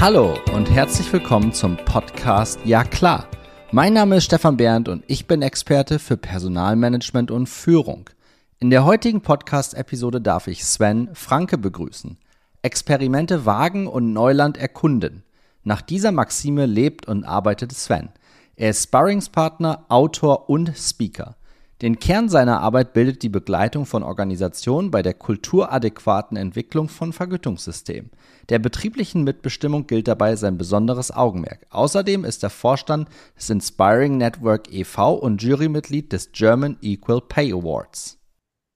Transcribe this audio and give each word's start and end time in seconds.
Hallo 0.00 0.34
und 0.52 0.70
herzlich 0.70 1.10
willkommen 1.12 1.52
zum 1.52 1.76
Podcast 1.76 2.58
Ja 2.64 2.84
klar. 2.84 3.26
Mein 3.70 3.94
Name 3.94 4.16
ist 4.16 4.24
Stefan 4.24 4.56
Bernd 4.56 4.88
und 4.88 5.02
ich 5.06 5.26
bin 5.26 5.40
Experte 5.40 5.98
für 5.98 6.16
Personalmanagement 6.16 7.30
und 7.30 7.48
Führung. 7.48 8.10
In 8.58 8.70
der 8.70 8.84
heutigen 8.84 9.22
Podcast-Episode 9.22 10.20
darf 10.20 10.46
ich 10.46 10.64
Sven 10.64 11.08
Franke 11.14 11.56
begrüßen. 11.56 12.18
Experimente 12.62 13.46
wagen 13.46 13.86
und 13.86 14.12
Neuland 14.12 14.58
erkunden. 14.58 15.22
Nach 15.62 15.80
dieser 15.80 16.12
Maxime 16.12 16.66
lebt 16.66 17.06
und 17.06 17.24
arbeitet 17.24 17.72
Sven. 17.72 18.10
Er 18.56 18.70
ist 18.70 18.84
Sparringspartner, 18.84 19.86
Autor 19.88 20.50
und 20.50 20.72
Speaker. 20.76 21.36
Den 21.82 21.98
Kern 21.98 22.28
seiner 22.28 22.60
Arbeit 22.60 22.92
bildet 22.92 23.24
die 23.24 23.28
Begleitung 23.28 23.84
von 23.84 24.04
Organisationen 24.04 24.92
bei 24.92 25.02
der 25.02 25.14
kulturadäquaten 25.14 26.36
Entwicklung 26.36 26.88
von 26.88 27.12
Vergütungssystemen. 27.12 28.12
Der 28.48 28.60
betrieblichen 28.60 29.24
Mitbestimmung 29.24 29.88
gilt 29.88 30.06
dabei 30.06 30.36
sein 30.36 30.56
besonderes 30.56 31.10
Augenmerk. 31.10 31.66
Außerdem 31.70 32.24
ist 32.24 32.44
er 32.44 32.50
Vorstand 32.50 33.08
des 33.36 33.50
Inspiring 33.50 34.18
Network 34.18 34.72
e.V. 34.72 35.14
und 35.14 35.42
Jurymitglied 35.42 36.12
des 36.12 36.30
German 36.30 36.76
Equal 36.80 37.20
Pay 37.20 37.52
Awards. 37.52 38.18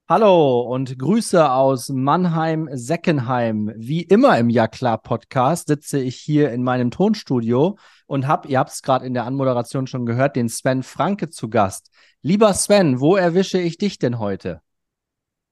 Hallo 0.09 0.61
und 0.61 0.97
Grüße 0.97 1.51
aus 1.51 1.89
Mannheim-Seckenheim. 1.89 3.71
Wie 3.77 4.01
immer 4.01 4.39
im 4.39 4.49
Ja 4.49 4.67
klar 4.67 4.97
Podcast 4.97 5.67
sitze 5.67 5.99
ich 5.99 6.15
hier 6.15 6.51
in 6.51 6.63
meinem 6.63 6.89
Tonstudio 6.89 7.77
und 8.09 8.25
habe, 8.25 8.47
ihr 8.47 8.57
habt 8.57 8.71
es 8.71 8.81
gerade 8.81 9.05
in 9.05 9.13
der 9.13 9.25
Anmoderation 9.25 9.85
schon 9.85 10.07
gehört, 10.07 10.35
den 10.35 10.49
Sven 10.49 10.81
Franke 10.81 11.29
zu 11.29 11.47
Gast. 11.47 11.91
Lieber 12.23 12.53
Sven, 12.53 12.99
wo 12.99 13.15
erwische 13.15 13.59
ich 13.59 13.77
dich 13.77 13.99
denn 13.99 14.17
heute? 14.17 14.61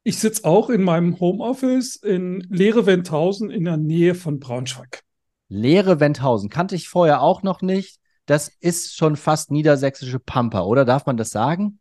Ich 0.04 0.18
sitze 0.18 0.44
auch 0.44 0.72
in 0.72 0.82
meinem 0.82 1.20
Homeoffice 1.20 1.98
in 1.98 2.40
Leere 2.50 2.88
Wendhausen 2.88 3.52
in 3.52 3.66
der 3.66 3.78
Nähe 3.78 4.16
von 4.16 4.40
Braunschweig. 4.40 5.04
Leere 5.50 6.00
Wendhausen 6.00 6.50
kannte 6.50 6.76
ich 6.76 6.90
vorher 6.90 7.22
auch 7.22 7.44
noch 7.44 7.62
nicht. 7.62 8.00
Das 8.26 8.52
ist 8.60 8.96
schon 8.96 9.18
fast 9.18 9.52
niedersächsische 9.52 10.20
Pampa, 10.20 10.62
oder 10.62 10.84
darf 10.84 11.06
man 11.06 11.16
das 11.16 11.30
sagen? 11.30 11.80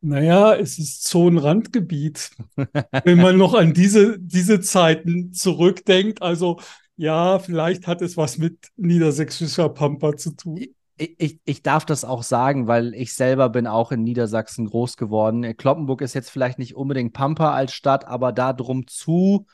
Naja, 0.00 0.54
es 0.54 0.78
ist 0.78 1.04
Zonenrandgebiet. 1.04 2.30
Wenn 3.04 3.18
man 3.18 3.36
noch 3.36 3.54
an 3.54 3.74
diese, 3.74 4.16
diese 4.20 4.60
Zeiten 4.60 5.32
zurückdenkt, 5.32 6.22
also 6.22 6.60
ja, 6.98 7.38
vielleicht 7.38 7.86
hat 7.86 8.02
es 8.02 8.16
was 8.16 8.38
mit 8.38 8.70
niedersächsischer 8.76 9.68
Pampa 9.68 10.16
zu 10.16 10.32
tun. 10.32 10.60
Ich, 10.96 11.38
ich, 11.44 11.62
darf 11.62 11.86
das 11.86 12.04
auch 12.04 12.24
sagen, 12.24 12.66
weil 12.66 12.92
ich 12.92 13.14
selber 13.14 13.50
bin 13.50 13.68
auch 13.68 13.92
in 13.92 14.02
Niedersachsen 14.02 14.66
groß 14.66 14.96
geworden. 14.96 15.56
Kloppenburg 15.56 16.00
ist 16.00 16.14
jetzt 16.14 16.28
vielleicht 16.28 16.58
nicht 16.58 16.74
unbedingt 16.74 17.12
Pampa 17.12 17.52
als 17.52 17.72
Stadt, 17.72 18.04
aber 18.08 18.32
da 18.32 18.52
drum 18.52 18.88
zu, 18.88 19.46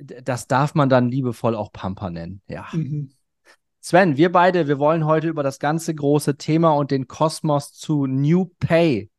das 0.00 0.46
darf 0.46 0.74
man 0.74 0.88
dann 0.88 1.10
liebevoll 1.10 1.54
auch 1.54 1.72
Pampa 1.72 2.08
nennen. 2.08 2.40
Ja. 2.48 2.66
Mhm. 2.72 3.10
Sven, 3.80 4.16
wir 4.16 4.32
beide, 4.32 4.66
wir 4.66 4.78
wollen 4.78 5.04
heute 5.04 5.28
über 5.28 5.42
das 5.42 5.58
ganze 5.58 5.94
große 5.94 6.38
Thema 6.38 6.70
und 6.70 6.90
den 6.90 7.06
Kosmos 7.06 7.74
zu 7.74 8.06
New 8.06 8.46
Pay 8.58 9.10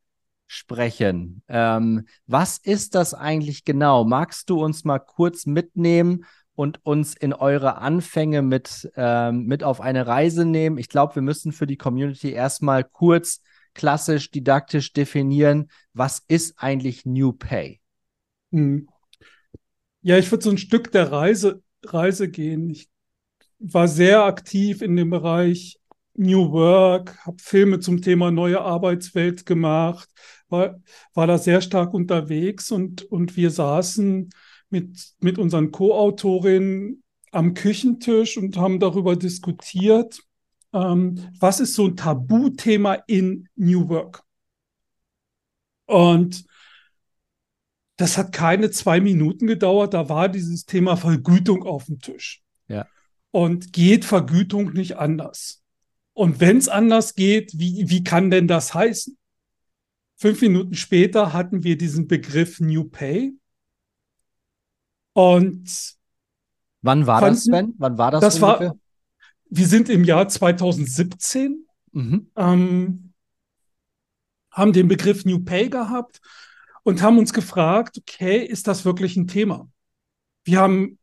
sprechen. 0.48 1.44
Ähm, 1.46 2.06
was 2.26 2.58
ist 2.58 2.96
das 2.96 3.14
eigentlich 3.14 3.64
genau? 3.64 4.04
Magst 4.04 4.50
du 4.50 4.60
uns 4.60 4.82
mal 4.82 4.98
kurz 4.98 5.46
mitnehmen 5.46 6.24
und 6.60 6.84
uns 6.84 7.14
in 7.14 7.32
eure 7.32 7.78
Anfänge 7.78 8.42
mit, 8.42 8.92
ähm, 8.94 9.46
mit 9.46 9.64
auf 9.64 9.80
eine 9.80 10.06
Reise 10.06 10.44
nehmen? 10.44 10.76
Ich 10.76 10.90
glaube, 10.90 11.14
wir 11.14 11.22
müssen 11.22 11.52
für 11.52 11.66
die 11.66 11.78
Community 11.78 12.32
erstmal 12.32 12.84
kurz 12.84 13.40
klassisch, 13.72 14.30
didaktisch 14.30 14.92
definieren, 14.92 15.70
was 15.94 16.22
ist 16.28 16.58
eigentlich 16.58 17.06
New 17.06 17.32
Pay? 17.32 17.80
Hm. 18.52 18.86
Ja, 20.02 20.18
ich 20.18 20.30
würde 20.30 20.44
so 20.44 20.50
ein 20.50 20.58
Stück 20.58 20.92
der 20.92 21.10
Reise, 21.10 21.62
Reise 21.82 22.28
gehen. 22.28 22.68
Ich 22.68 22.90
war 23.58 23.88
sehr 23.88 24.24
aktiv 24.24 24.82
in 24.82 24.96
dem 24.96 25.08
Bereich 25.08 25.78
New 26.12 26.52
Work, 26.52 27.24
habe 27.24 27.38
Filme 27.40 27.80
zum 27.80 28.02
Thema 28.02 28.30
neue 28.30 28.60
Arbeitswelt 28.60 29.46
gemacht, 29.46 30.10
war, 30.50 30.78
war 31.14 31.26
da 31.26 31.38
sehr 31.38 31.62
stark 31.62 31.94
unterwegs 31.94 32.70
und, 32.70 33.02
und 33.04 33.38
wir 33.38 33.50
saßen 33.50 34.28
mit, 34.70 35.14
mit 35.20 35.38
unseren 35.38 35.70
Co-Autorinnen 35.70 37.02
am 37.32 37.54
Küchentisch 37.54 38.36
und 38.36 38.56
haben 38.56 38.80
darüber 38.80 39.16
diskutiert, 39.16 40.20
ähm, 40.72 41.28
was 41.38 41.60
ist 41.60 41.74
so 41.74 41.86
ein 41.86 41.96
Tabuthema 41.96 42.94
in 43.06 43.48
New 43.56 43.88
Work. 43.88 44.22
Und 45.86 46.44
das 47.96 48.16
hat 48.16 48.32
keine 48.32 48.70
zwei 48.70 49.00
Minuten 49.00 49.46
gedauert, 49.46 49.92
da 49.92 50.08
war 50.08 50.28
dieses 50.28 50.64
Thema 50.64 50.96
Vergütung 50.96 51.64
auf 51.64 51.86
dem 51.86 51.98
Tisch. 51.98 52.42
Ja. 52.68 52.86
Und 53.30 53.72
geht 53.72 54.04
Vergütung 54.04 54.72
nicht 54.72 54.96
anders? 54.96 55.62
Und 56.12 56.40
wenn 56.40 56.56
es 56.56 56.68
anders 56.68 57.14
geht, 57.14 57.58
wie, 57.58 57.88
wie 57.88 58.02
kann 58.02 58.30
denn 58.30 58.48
das 58.48 58.74
heißen? 58.74 59.16
Fünf 60.16 60.42
Minuten 60.42 60.74
später 60.74 61.32
hatten 61.32 61.62
wir 61.62 61.78
diesen 61.78 62.06
Begriff 62.06 62.60
New 62.60 62.84
Pay. 62.84 63.32
Und 65.12 65.94
wann 66.82 67.06
war 67.06 67.20
fanden, 67.20 67.34
das, 67.34 67.44
Sven? 67.44 67.74
Wann 67.78 67.98
war 67.98 68.10
das? 68.10 68.20
Das 68.20 68.40
war, 68.40 68.74
wir 69.48 69.66
sind 69.66 69.88
im 69.88 70.04
Jahr 70.04 70.28
2017, 70.28 71.66
mhm. 71.92 72.30
ähm, 72.36 73.12
haben 74.50 74.72
den 74.72 74.88
Begriff 74.88 75.24
New 75.24 75.40
Pay 75.40 75.68
gehabt 75.68 76.20
und 76.82 77.02
haben 77.02 77.18
uns 77.18 77.32
gefragt, 77.32 77.98
okay, 77.98 78.44
ist 78.44 78.66
das 78.66 78.84
wirklich 78.84 79.16
ein 79.16 79.26
Thema? 79.26 79.68
Wir 80.44 80.60
haben 80.60 80.98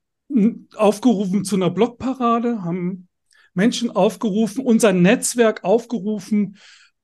aufgerufen 0.76 1.46
zu 1.46 1.56
einer 1.56 1.70
Blogparade, 1.70 2.64
haben 2.64 3.08
Menschen 3.54 3.90
aufgerufen, 3.90 4.64
unser 4.64 4.94
Netzwerk 4.94 5.64
aufgerufen, 5.64 6.58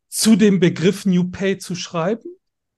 zu 0.09 0.35
dem 0.35 0.59
Begriff 0.59 1.05
New 1.05 1.31
Pay 1.31 1.57
zu 1.57 1.73
schreiben, 1.73 2.29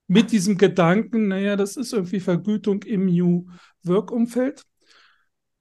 mit 0.08 0.32
diesem 0.32 0.58
Gedanken, 0.58 1.30
naja, 1.30 1.56
das 1.56 1.78
ist 1.78 1.94
irgendwie 1.94 2.20
Vergütung 2.20 2.84
im 2.84 3.06
New 3.06 3.48
Work-Umfeld. 3.84 4.64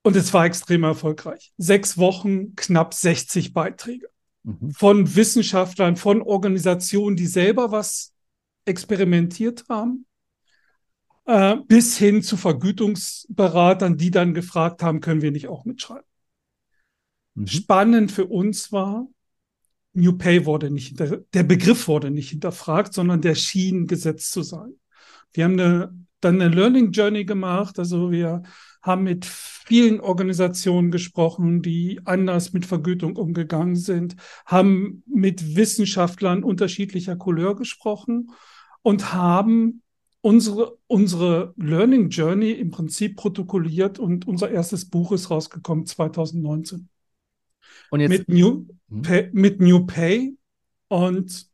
Und 0.03 0.17
es 0.17 0.35
war 0.35 0.45
extrem 0.45 0.85
erfolgreich. 0.85 1.53
Sechs 1.57 1.97
Wochen, 1.97 2.55
knapp 2.57 2.93
60 2.93 3.55
Beiträge 3.55 4.09
mhm. 4.43 4.71
von 4.73 5.17
Wissenschaftlern, 5.17 5.97
von 5.97 6.21
Organisationen, 6.21 7.17
die 7.17 7.27
selber 7.27 7.71
was 7.71 8.13
experimentiert 8.67 9.65
haben, 9.69 10.07
äh, 11.25 11.57
bis 11.67 11.97
hin 11.97 12.23
zu 12.23 12.37
Vergütungsberatern, 12.37 13.97
die 13.97 14.11
dann 14.11 14.35
gefragt 14.35 14.83
haben, 14.83 15.01
können 15.01 15.23
wir 15.23 15.33
nicht 15.33 15.49
auch 15.49 15.65
mitschreiben. 15.65 16.05
Mhm. 17.35 17.47
Spannend 17.47 18.13
für 18.13 18.27
uns 18.27 18.73
war, 18.73 19.09
New 19.95 20.13
Pay 20.13 20.45
wurde 20.45 20.71
nicht, 20.71 20.99
der 20.99 21.43
Begriff 21.43 21.89
wurde 21.89 22.11
nicht 22.11 22.31
hinterfragt, 22.31 22.93
sondern 22.93 23.21
der 23.21 23.35
schien 23.35 23.87
gesetzt 23.87 24.33
zu 24.33 24.43
sein. 24.43 24.75
Wir 25.33 25.45
haben 25.45 25.59
eine, 25.59 25.95
dann 26.21 26.41
eine 26.41 26.55
Learning 26.55 26.91
Journey 26.91 27.25
gemacht, 27.25 27.79
also 27.79 28.11
wir 28.11 28.43
haben 28.83 29.05
mit 29.05 29.25
vielen 29.25 30.01
Organisationen 30.01 30.91
gesprochen, 30.91 31.63
die 31.63 32.01
anders 32.05 32.53
mit 32.53 32.67
Vergütung 32.67 33.17
umgegangen 33.17 33.77
sind, 33.77 34.17
haben 34.45 35.03
mit 35.07 35.57
Wissenschaftlern 35.57 36.45
unterschiedlicher 36.45 37.17
Couleur 37.17 37.57
gesprochen 37.57 38.31
und 38.83 39.15
haben 39.15 39.83
unsere, 40.21 40.77
unsere 40.87 41.55
Learning 41.57 42.11
Journey 42.11 42.53
im 42.53 42.71
Prinzip 42.71 43.17
protokolliert 43.17 43.99
und 43.99 44.27
unser 44.27 44.51
erstes 44.51 44.89
Buch 44.89 45.13
ist 45.13 45.31
rausgekommen 45.31 45.87
2019. 45.87 46.89
Und 47.95 48.01
jetzt, 48.01 48.11
mit, 48.11 48.29
New 48.29 48.67
hm? 48.89 49.03
Pay, 49.03 49.31
mit 49.33 49.61
New 49.61 49.87
Pay. 49.87 50.37
Und 50.89 51.47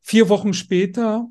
vier 0.00 0.28
Wochen 0.28 0.52
später 0.52 1.28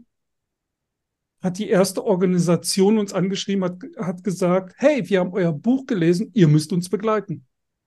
hat 1.42 1.58
die 1.58 1.68
erste 1.68 2.06
Organisation 2.06 2.98
uns 2.98 3.12
angeschrieben, 3.12 3.66
hat, 3.66 3.78
hat 3.98 4.24
gesagt, 4.24 4.74
hey, 4.78 5.10
wir 5.10 5.20
haben 5.20 5.34
euer 5.34 5.52
Buch 5.52 5.86
gelesen, 5.86 6.32
ihr 6.34 6.48
müsst 6.48 6.72
uns 6.72 6.88
begleiten. 6.88 7.46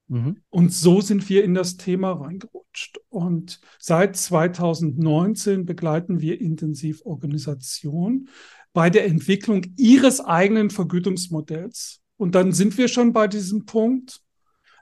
Mhm. 0.09 0.43
Und 0.51 0.71
so 0.71 1.01
sind 1.01 1.27
wir 1.31 1.45
in 1.45 1.55
das 1.55 1.79
Thema 1.79 2.13
reingerutscht. 2.13 3.01
Und 3.09 3.59
seit 3.79 4.15
2019 4.19 5.65
begleiten 5.65 6.21
wir 6.21 6.39
intensiv 6.43 7.01
Organisationen 7.07 8.29
bei 8.75 8.91
der 8.91 9.07
Entwicklung 9.07 9.63
ihres 9.79 10.21
eigenen 10.21 10.69
Vergütungsmodells. 10.69 12.03
Und 12.19 12.35
dann 12.35 12.53
sind 12.53 12.77
wir 12.77 12.89
schon 12.89 13.15
bei 13.15 13.29
diesem 13.29 13.65
Punkt, 13.65 14.21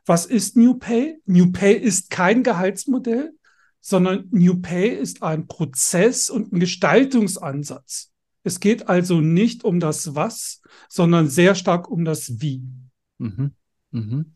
was 0.07 0.27
ist 0.27 0.57
New 0.57 0.75
Pay? 0.75 1.19
New 1.27 1.51
Pay 1.53 1.75
ist 1.75 2.11
kein 2.11 2.43
Gehaltsmodell, 2.43 3.33
sondern 3.81 4.29
New 4.31 4.61
Pay 4.61 4.89
ist 4.89 5.23
ein 5.23 5.47
Prozess 5.47 6.31
und 6.31 6.53
ein 6.53 6.61
Gestaltungsansatz. 6.61 8.11
Es 8.43 8.61
geht 8.61 8.89
also 8.89 9.21
nicht 9.21 9.65
um 9.65 9.81
das 9.81 10.15
Was, 10.15 10.61
sondern 10.89 11.29
sehr 11.29 11.55
stark 11.55 11.91
um 11.91 12.05
das 12.05 12.41
Wie. 12.41 12.63
Mhm. 13.19 13.55
Mhm. 13.91 14.35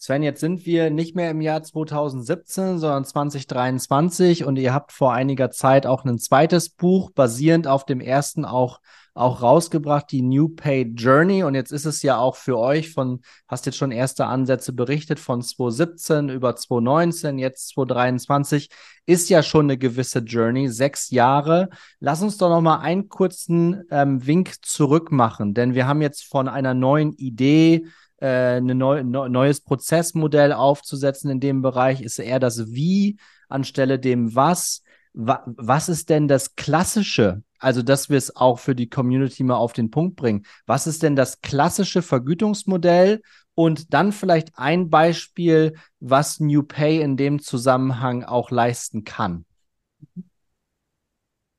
Sven, 0.00 0.22
jetzt 0.22 0.38
sind 0.38 0.64
wir 0.64 0.90
nicht 0.90 1.16
mehr 1.16 1.32
im 1.32 1.40
Jahr 1.40 1.60
2017, 1.64 2.78
sondern 2.78 3.04
2023 3.04 4.44
und 4.44 4.56
ihr 4.56 4.72
habt 4.72 4.92
vor 4.92 5.12
einiger 5.12 5.50
Zeit 5.50 5.86
auch 5.86 6.04
ein 6.04 6.20
zweites 6.20 6.68
Buch 6.68 7.10
basierend 7.10 7.66
auf 7.66 7.84
dem 7.84 8.00
ersten 8.00 8.44
auch 8.44 8.80
auch 9.18 9.42
rausgebracht, 9.42 10.10
die 10.12 10.22
New 10.22 10.48
Pay 10.48 10.92
Journey. 10.94 11.42
Und 11.42 11.54
jetzt 11.54 11.72
ist 11.72 11.84
es 11.84 12.02
ja 12.02 12.18
auch 12.18 12.36
für 12.36 12.58
euch 12.58 12.92
von, 12.92 13.20
hast 13.48 13.66
jetzt 13.66 13.76
schon 13.76 13.90
erste 13.90 14.26
Ansätze 14.26 14.72
berichtet 14.72 15.18
von 15.18 15.42
2017 15.42 16.28
über 16.28 16.54
2019, 16.54 17.38
jetzt 17.38 17.68
2023, 17.70 18.70
ist 19.06 19.28
ja 19.28 19.42
schon 19.42 19.66
eine 19.66 19.78
gewisse 19.78 20.20
Journey, 20.20 20.68
sechs 20.68 21.10
Jahre. 21.10 21.68
Lass 21.98 22.22
uns 22.22 22.38
doch 22.38 22.48
noch 22.48 22.60
mal 22.60 22.78
einen 22.78 23.08
kurzen 23.08 23.84
ähm, 23.90 24.24
Wink 24.26 24.64
zurück 24.64 25.10
machen, 25.10 25.54
denn 25.54 25.74
wir 25.74 25.86
haben 25.86 26.02
jetzt 26.02 26.24
von 26.24 26.48
einer 26.48 26.74
neuen 26.74 27.12
Idee, 27.12 27.86
äh, 28.20 28.58
ein 28.58 28.66
neu, 28.66 29.02
neues 29.02 29.60
Prozessmodell 29.60 30.52
aufzusetzen 30.52 31.30
in 31.30 31.40
dem 31.40 31.62
Bereich, 31.62 32.02
ist 32.02 32.18
eher 32.18 32.38
das 32.38 32.72
Wie 32.72 33.18
anstelle 33.48 33.98
dem 33.98 34.34
Was. 34.34 34.82
Wa 35.12 35.42
was 35.46 35.88
ist 35.88 36.10
denn 36.10 36.28
das 36.28 36.54
Klassische 36.54 37.42
also 37.58 37.82
dass 37.82 38.08
wir 38.08 38.16
es 38.16 38.34
auch 38.34 38.58
für 38.58 38.74
die 38.74 38.88
Community 38.88 39.42
mal 39.42 39.56
auf 39.56 39.72
den 39.72 39.90
Punkt 39.90 40.16
bringen. 40.16 40.46
Was 40.66 40.86
ist 40.86 41.02
denn 41.02 41.16
das 41.16 41.40
klassische 41.40 42.02
Vergütungsmodell? 42.02 43.22
Und 43.54 43.92
dann 43.92 44.12
vielleicht 44.12 44.56
ein 44.56 44.88
Beispiel, 44.88 45.74
was 45.98 46.38
New 46.38 46.62
Pay 46.62 47.00
in 47.00 47.16
dem 47.16 47.40
Zusammenhang 47.40 48.22
auch 48.22 48.52
leisten 48.52 49.02
kann. 49.02 49.44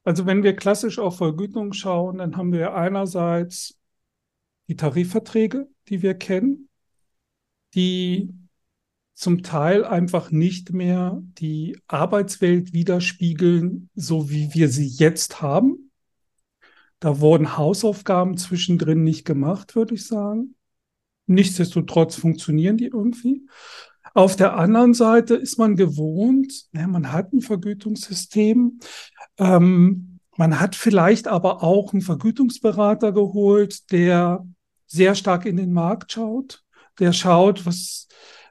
Also 0.05 0.25
wenn 0.25 0.43
wir 0.43 0.55
klassisch 0.55 0.97
auf 0.97 1.17
Vergütung 1.17 1.73
schauen, 1.73 2.19
dann 2.19 2.37
haben 2.37 2.53
wir 2.53 2.73
einerseits 2.73 3.77
die 4.69 4.77
Tarifverträge, 4.77 5.67
die 5.89 6.01
wir 6.01 6.13
kennen, 6.13 6.69
die 7.75 8.29
zum 9.19 9.43
Teil 9.43 9.83
einfach 9.83 10.31
nicht 10.31 10.71
mehr 10.71 11.21
die 11.39 11.77
Arbeitswelt 11.89 12.71
widerspiegeln, 12.71 13.89
so 13.93 14.29
wie 14.29 14.53
wir 14.53 14.69
sie 14.69 14.87
jetzt 14.87 15.41
haben. 15.41 15.91
Da 17.01 17.19
wurden 17.19 17.57
Hausaufgaben 17.57 18.37
zwischendrin 18.37 19.03
nicht 19.03 19.25
gemacht, 19.25 19.75
würde 19.75 19.95
ich 19.95 20.07
sagen. 20.07 20.55
Nichtsdestotrotz 21.25 22.15
funktionieren 22.15 22.77
die 22.77 22.85
irgendwie. 22.85 23.45
Auf 24.13 24.37
der 24.37 24.55
anderen 24.55 24.93
Seite 24.93 25.35
ist 25.35 25.57
man 25.57 25.75
gewohnt, 25.75 26.67
ja, 26.71 26.87
man 26.87 27.11
hat 27.11 27.33
ein 27.33 27.41
Vergütungssystem, 27.41 28.79
ähm, 29.37 30.19
man 30.37 30.61
hat 30.61 30.77
vielleicht 30.77 31.27
aber 31.27 31.61
auch 31.61 31.91
einen 31.91 32.01
Vergütungsberater 32.01 33.11
geholt, 33.11 33.91
der 33.91 34.47
sehr 34.87 35.13
stark 35.13 35.45
in 35.45 35.57
den 35.57 35.73
Markt 35.73 36.13
schaut, 36.13 36.63
der 36.99 37.11
schaut, 37.11 37.65
was, 37.65 38.07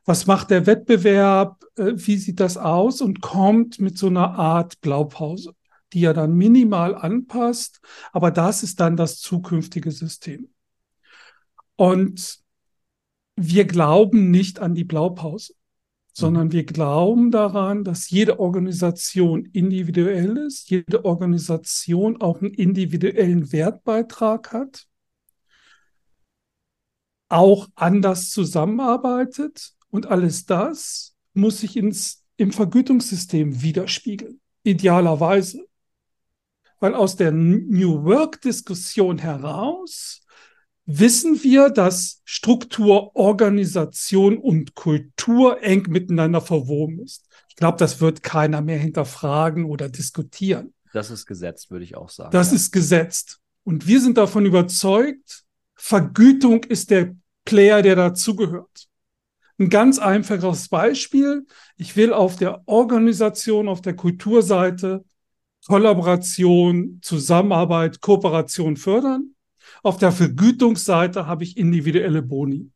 was 0.08 0.26
macht 0.26 0.50
der 0.50 0.66
Wettbewerb, 0.66 1.62
äh, 1.76 1.93
wie 1.94 2.16
sieht 2.16 2.40
das 2.40 2.56
aus? 2.56 3.00
Und 3.00 3.20
kommt 3.20 3.81
mit 3.81 3.96
so 3.99 4.08
einer 4.08 4.38
Art 4.38 4.81
Blaupause 4.81 5.55
die 5.93 6.05
er 6.05 6.14
dann 6.14 6.34
minimal 6.34 6.94
anpasst, 6.94 7.81
aber 8.12 8.31
das 8.31 8.62
ist 8.62 8.81
dann 8.81 8.96
das 8.96 9.20
zukünftige 9.20 9.90
System. 9.90 10.50
Und 11.76 12.40
wir 13.37 13.64
glauben 13.66 14.31
nicht 14.31 14.58
an 14.58 14.75
die 14.75 14.84
Blaupause, 14.84 15.55
sondern 16.12 16.50
wir 16.50 16.64
glauben 16.64 17.31
daran, 17.31 17.84
dass 17.84 18.11
jede 18.11 18.40
Organisation 18.40 19.44
individuell 19.46 20.37
ist, 20.38 20.69
jede 20.70 21.04
Organisation 21.04 22.20
auch 22.20 22.40
einen 22.40 22.52
individuellen 22.52 23.52
Wertbeitrag 23.52 24.52
hat, 24.52 24.87
auch 27.28 27.69
anders 27.76 28.31
zusammenarbeitet 28.31 29.77
und 29.90 30.06
alles 30.06 30.46
das 30.46 31.14
muss 31.35 31.61
sich 31.61 31.76
ins, 31.76 32.25
im 32.37 32.52
Vergütungssystem 32.52 33.62
widerspiegeln, 33.62 34.40
idealerweise 34.62 35.69
weil 36.81 36.94
aus 36.94 37.17
der 37.17 37.32
New 37.32 38.05
Work-Diskussion 38.05 39.19
heraus 39.19 40.23
wissen 40.87 41.43
wir, 41.43 41.70
dass 41.70 42.23
Struktur, 42.25 43.14
Organisation 43.14 44.38
und 44.38 44.75
Kultur 44.75 45.62
eng 45.62 45.87
miteinander 45.88 46.40
verwoben 46.40 47.00
ist. 47.00 47.26
Ich 47.49 47.56
glaube, 47.56 47.79
das 47.79 48.00
wird 48.00 48.23
keiner 48.23 48.62
mehr 48.62 48.79
hinterfragen 48.79 49.64
oder 49.64 49.88
diskutieren. 49.88 50.73
Das 50.93 51.11
ist 51.11 51.26
gesetzt, 51.26 51.70
würde 51.70 51.85
ich 51.85 51.96
auch 51.96 52.08
sagen. 52.08 52.31
Das 52.31 52.50
ja. 52.50 52.56
ist 52.56 52.70
gesetzt. 52.70 53.40
Und 53.64 53.87
wir 53.87 54.00
sind 54.00 54.17
davon 54.17 54.46
überzeugt, 54.46 55.44
Vergütung 55.75 56.64
ist 56.64 56.90
der 56.90 57.14
Player, 57.44 57.82
der 57.82 57.96
dazugehört. 57.96 58.88
Ein 59.58 59.70
ganz 59.70 59.99
einfaches 59.99 60.69
Beispiel. 60.69 61.46
Ich 61.76 61.96
will 61.96 62.12
auf 62.12 62.37
der 62.37 62.62
Organisation, 62.66 63.69
auf 63.69 63.81
der 63.81 63.96
Kulturseite 63.96 65.05
Kollaboration, 65.66 67.00
Zusammenarbeit, 67.02 68.00
Kooperation 68.00 68.76
fördern. 68.76 69.34
Auf 69.82 69.99
der 69.99 70.12
Vergütungsseite 70.12 71.26
habe 71.26 71.44
ich 71.44 71.56
individuelle 71.56 72.22
Boni. 72.22 72.70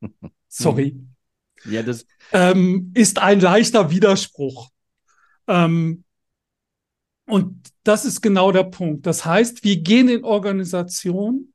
Sorry. 0.48 1.00
Ja, 1.64 1.82
das 1.82 2.06
ähm, 2.32 2.92
ist 2.94 3.18
ein 3.18 3.40
leichter 3.40 3.90
Widerspruch. 3.90 4.70
Ähm, 5.46 6.04
und 7.26 7.72
das 7.84 8.04
ist 8.04 8.20
genau 8.20 8.52
der 8.52 8.64
Punkt. 8.64 9.06
Das 9.06 9.24
heißt, 9.24 9.64
wir 9.64 9.80
gehen 9.80 10.08
in 10.08 10.24
Organisationen, 10.24 11.51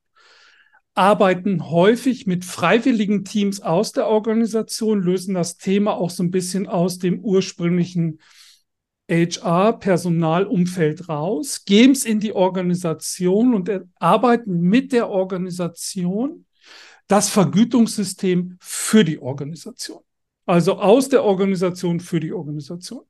arbeiten 0.98 1.70
häufig 1.70 2.26
mit 2.26 2.44
freiwilligen 2.44 3.24
Teams 3.24 3.60
aus 3.60 3.92
der 3.92 4.08
Organisation, 4.08 5.00
lösen 5.00 5.34
das 5.34 5.56
Thema 5.56 5.96
auch 5.96 6.10
so 6.10 6.24
ein 6.24 6.32
bisschen 6.32 6.66
aus 6.66 6.98
dem 6.98 7.20
ursprünglichen 7.20 8.18
HR-Personalumfeld 9.08 11.08
raus, 11.08 11.64
geben 11.64 11.92
es 11.92 12.04
in 12.04 12.18
die 12.18 12.32
Organisation 12.32 13.54
und 13.54 13.70
arbeiten 14.00 14.60
mit 14.60 14.92
der 14.92 15.08
Organisation 15.08 16.44
das 17.06 17.30
Vergütungssystem 17.30 18.58
für 18.60 19.04
die 19.04 19.20
Organisation. 19.20 20.02
Also 20.46 20.80
aus 20.80 21.08
der 21.08 21.22
Organisation 21.22 22.00
für 22.00 22.18
die 22.18 22.32
Organisation. 22.32 23.04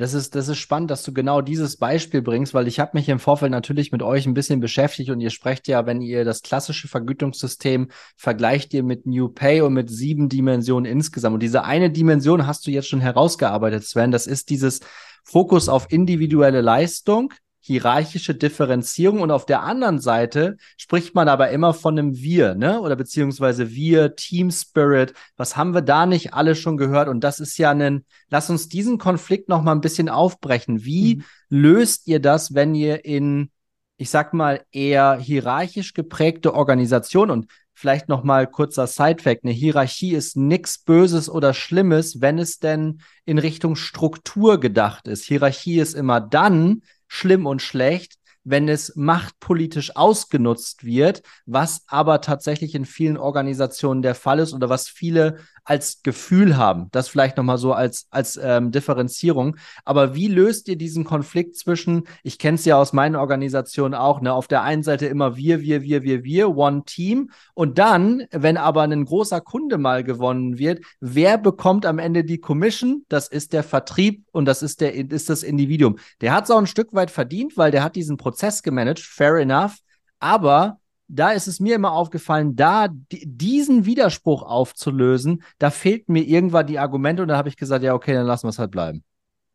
Das 0.00 0.14
ist, 0.14 0.34
das 0.34 0.48
ist 0.48 0.56
spannend, 0.56 0.90
dass 0.90 1.02
du 1.02 1.12
genau 1.12 1.42
dieses 1.42 1.76
Beispiel 1.76 2.22
bringst, 2.22 2.54
weil 2.54 2.66
ich 2.66 2.80
habe 2.80 2.92
mich 2.94 3.10
im 3.10 3.18
Vorfeld 3.18 3.52
natürlich 3.52 3.92
mit 3.92 4.02
euch 4.02 4.24
ein 4.24 4.32
bisschen 4.32 4.58
beschäftigt 4.58 5.10
und 5.10 5.20
ihr 5.20 5.28
sprecht 5.28 5.68
ja, 5.68 5.84
wenn 5.84 6.00
ihr 6.00 6.24
das 6.24 6.40
klassische 6.40 6.88
Vergütungssystem 6.88 7.88
vergleicht 8.16 8.72
ihr 8.72 8.82
mit 8.82 9.04
New 9.04 9.28
Pay 9.28 9.60
und 9.60 9.74
mit 9.74 9.90
sieben 9.90 10.30
Dimensionen 10.30 10.90
insgesamt. 10.90 11.34
Und 11.34 11.42
diese 11.42 11.64
eine 11.64 11.90
Dimension 11.90 12.46
hast 12.46 12.66
du 12.66 12.70
jetzt 12.70 12.88
schon 12.88 13.02
herausgearbeitet, 13.02 13.84
Sven. 13.84 14.10
Das 14.10 14.26
ist 14.26 14.48
dieses 14.48 14.80
Fokus 15.22 15.68
auf 15.68 15.92
individuelle 15.92 16.62
Leistung, 16.62 17.34
hierarchische 17.60 18.34
Differenzierung 18.34 19.20
und 19.20 19.30
auf 19.30 19.44
der 19.44 19.62
anderen 19.62 20.00
Seite 20.00 20.56
spricht 20.78 21.14
man 21.14 21.28
aber 21.28 21.50
immer 21.50 21.74
von 21.74 21.98
einem 21.98 22.16
Wir, 22.16 22.54
ne? 22.54 22.80
Oder 22.80 22.96
beziehungsweise 22.96 23.70
wir, 23.70 24.16
Team 24.16 24.50
Spirit. 24.50 25.12
Was 25.36 25.56
haben 25.56 25.74
wir 25.74 25.82
da 25.82 26.06
nicht 26.06 26.32
alle 26.32 26.54
schon 26.54 26.78
gehört? 26.78 27.08
Und 27.08 27.22
das 27.22 27.38
ist 27.38 27.58
ja 27.58 27.70
ein, 27.70 28.04
lass 28.30 28.48
uns 28.48 28.68
diesen 28.68 28.96
Konflikt 28.96 29.48
noch 29.48 29.62
mal 29.62 29.72
ein 29.72 29.82
bisschen 29.82 30.08
aufbrechen. 30.08 30.84
Wie 30.84 31.16
mhm. 31.16 31.24
löst 31.50 32.06
ihr 32.08 32.20
das, 32.20 32.54
wenn 32.54 32.74
ihr 32.74 33.04
in, 33.04 33.50
ich 33.98 34.08
sag 34.08 34.32
mal, 34.32 34.62
eher 34.72 35.18
hierarchisch 35.20 35.92
geprägte 35.92 36.54
Organisation 36.54 37.30
und 37.30 37.46
vielleicht 37.74 38.08
noch 38.08 38.24
mal 38.24 38.46
kurzer 38.46 38.86
Sidefact, 38.86 39.44
eine 39.44 39.52
Hierarchie 39.52 40.12
ist 40.12 40.36
nichts 40.36 40.78
Böses 40.78 41.30
oder 41.30 41.54
Schlimmes, 41.54 42.20
wenn 42.20 42.38
es 42.38 42.58
denn 42.58 43.00
in 43.24 43.38
Richtung 43.38 43.74
Struktur 43.76 44.60
gedacht 44.60 45.08
ist. 45.08 45.24
Hierarchie 45.24 45.80
ist 45.80 45.94
immer 45.94 46.20
dann, 46.20 46.82
schlimm 47.10 47.44
und 47.44 47.60
schlecht, 47.60 48.14
wenn 48.44 48.68
es 48.68 48.94
machtpolitisch 48.96 49.96
ausgenutzt 49.96 50.84
wird, 50.84 51.22
was 51.44 51.82
aber 51.88 52.22
tatsächlich 52.22 52.74
in 52.74 52.86
vielen 52.86 53.18
Organisationen 53.18 54.00
der 54.00 54.14
Fall 54.14 54.38
ist 54.38 54.54
oder 54.54 54.70
was 54.70 54.88
viele 54.88 55.40
als 55.70 56.02
Gefühl 56.02 56.56
haben. 56.56 56.88
Das 56.90 57.08
vielleicht 57.08 57.36
nochmal 57.36 57.56
so 57.56 57.72
als, 57.72 58.08
als 58.10 58.36
ähm, 58.42 58.72
Differenzierung. 58.72 59.56
Aber 59.84 60.16
wie 60.16 60.26
löst 60.26 60.66
ihr 60.66 60.74
diesen 60.74 61.04
Konflikt 61.04 61.54
zwischen, 61.56 62.08
ich 62.24 62.40
kenne 62.40 62.56
es 62.56 62.64
ja 62.64 62.76
aus 62.76 62.92
meinen 62.92 63.14
Organisationen 63.14 63.94
auch, 63.94 64.20
ne, 64.20 64.32
auf 64.32 64.48
der 64.48 64.62
einen 64.62 64.82
Seite 64.82 65.06
immer 65.06 65.36
wir, 65.36 65.60
wir, 65.60 65.82
wir, 65.82 66.02
wir, 66.02 66.24
wir, 66.24 66.56
One 66.56 66.82
Team. 66.86 67.30
Und 67.54 67.78
dann, 67.78 68.24
wenn 68.32 68.56
aber 68.56 68.82
ein 68.82 69.04
großer 69.04 69.40
Kunde 69.40 69.78
mal 69.78 70.02
gewonnen 70.02 70.58
wird, 70.58 70.84
wer 70.98 71.38
bekommt 71.38 71.86
am 71.86 72.00
Ende 72.00 72.24
die 72.24 72.38
Commission? 72.38 73.04
Das 73.08 73.28
ist 73.28 73.52
der 73.52 73.62
Vertrieb 73.62 74.24
und 74.32 74.46
das 74.46 74.64
ist, 74.64 74.80
der, 74.80 74.92
ist 74.92 75.30
das 75.30 75.44
Individuum. 75.44 76.00
Der 76.20 76.32
hat 76.32 76.44
es 76.44 76.50
auch 76.50 76.58
ein 76.58 76.66
Stück 76.66 76.92
weit 76.94 77.12
verdient, 77.12 77.56
weil 77.56 77.70
der 77.70 77.84
hat 77.84 77.94
diesen 77.94 78.16
Prozess 78.16 78.64
gemanagt, 78.64 78.98
fair 78.98 79.36
enough. 79.36 79.76
Aber 80.18 80.79
da 81.10 81.32
ist 81.32 81.48
es 81.48 81.60
mir 81.60 81.74
immer 81.74 81.92
aufgefallen, 81.92 82.56
da 82.56 82.88
diesen 83.10 83.84
Widerspruch 83.84 84.42
aufzulösen, 84.42 85.42
da 85.58 85.70
fehlt 85.70 86.08
mir 86.08 86.22
irgendwann 86.22 86.66
die 86.66 86.78
Argumente 86.78 87.22
und 87.22 87.28
da 87.28 87.36
habe 87.36 87.48
ich 87.48 87.56
gesagt, 87.56 87.84
ja, 87.84 87.94
okay, 87.94 88.14
dann 88.14 88.26
lassen 88.26 88.44
wir 88.44 88.50
es 88.50 88.58
halt 88.58 88.70
bleiben. 88.70 89.02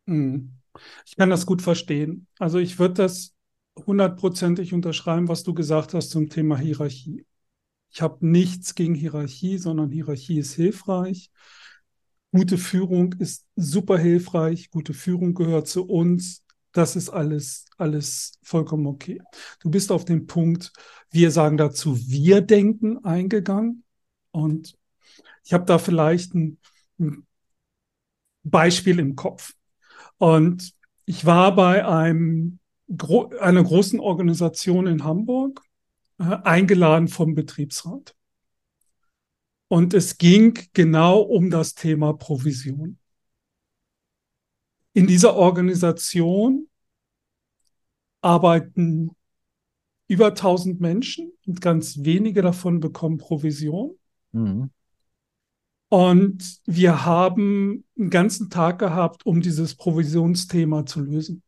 Hm. 0.07 0.51
Ich 1.05 1.15
kann 1.15 1.29
das 1.29 1.45
gut 1.45 1.61
verstehen. 1.61 2.27
Also 2.37 2.59
ich 2.59 2.77
würde 2.77 2.95
das 2.95 3.33
hundertprozentig 3.85 4.73
unterschreiben, 4.73 5.27
was 5.27 5.43
du 5.43 5.53
gesagt 5.53 5.93
hast 5.93 6.09
zum 6.09 6.29
Thema 6.29 6.57
Hierarchie. 6.57 7.25
Ich 7.91 8.01
habe 8.01 8.25
nichts 8.27 8.75
gegen 8.75 8.93
Hierarchie, 8.93 9.57
sondern 9.57 9.91
Hierarchie 9.91 10.39
ist 10.39 10.53
hilfreich. 10.53 11.31
Gute 12.33 12.57
Führung 12.57 13.13
ist 13.13 13.45
super 13.55 13.97
hilfreich. 13.97 14.69
Gute 14.69 14.93
Führung 14.93 15.33
gehört 15.33 15.67
zu 15.67 15.87
uns. 15.87 16.43
Das 16.75 16.97
ist 16.97 17.09
alles, 17.09 17.67
alles 17.77 18.37
vollkommen 18.43 18.85
okay. 18.85 19.21
Du 19.61 19.69
bist 19.69 19.93
auf 19.93 20.03
den 20.03 20.27
Punkt, 20.27 20.73
wir 21.09 21.31
sagen 21.31 21.55
dazu, 21.55 21.97
wir 22.09 22.41
denken 22.41 22.97
eingegangen. 23.05 23.85
Und 24.31 24.77
ich 25.45 25.53
habe 25.53 25.63
da 25.63 25.77
vielleicht 25.77 26.35
ein, 26.35 26.59
ein 26.99 27.25
Beispiel 28.43 28.99
im 28.99 29.15
Kopf. 29.15 29.53
Und 30.17 30.73
ich 31.05 31.25
war 31.25 31.55
bei 31.55 31.87
einem, 31.87 32.59
einer 33.39 33.63
großen 33.63 34.01
Organisation 34.01 34.85
in 34.85 35.05
Hamburg 35.05 35.61
äh, 36.19 36.23
eingeladen 36.43 37.07
vom 37.07 37.35
Betriebsrat. 37.35 38.13
Und 39.69 39.93
es 39.93 40.17
ging 40.17 40.59
genau 40.73 41.21
um 41.21 41.49
das 41.49 41.73
Thema 41.73 42.11
Provision. 42.11 42.99
In 44.95 45.07
dieser 45.07 45.35
Organisation 45.35 46.69
arbeiten 48.21 49.11
über 50.07 50.27
1000 50.27 50.79
Menschen 50.79 51.33
und 51.45 51.59
ganz 51.59 52.05
wenige 52.05 52.41
davon 52.41 52.79
bekommen 52.79 53.17
Provision. 53.17 53.97
Mhm. 54.31 54.69
Und 55.89 56.61
wir 56.65 57.03
haben 57.03 57.83
einen 57.99 58.09
ganzen 58.09 58.49
Tag 58.49 58.79
gehabt, 58.79 59.25
um 59.25 59.41
dieses 59.41 59.75
Provisionsthema 59.75 60.85
zu 60.85 61.01
lösen. 61.01 61.43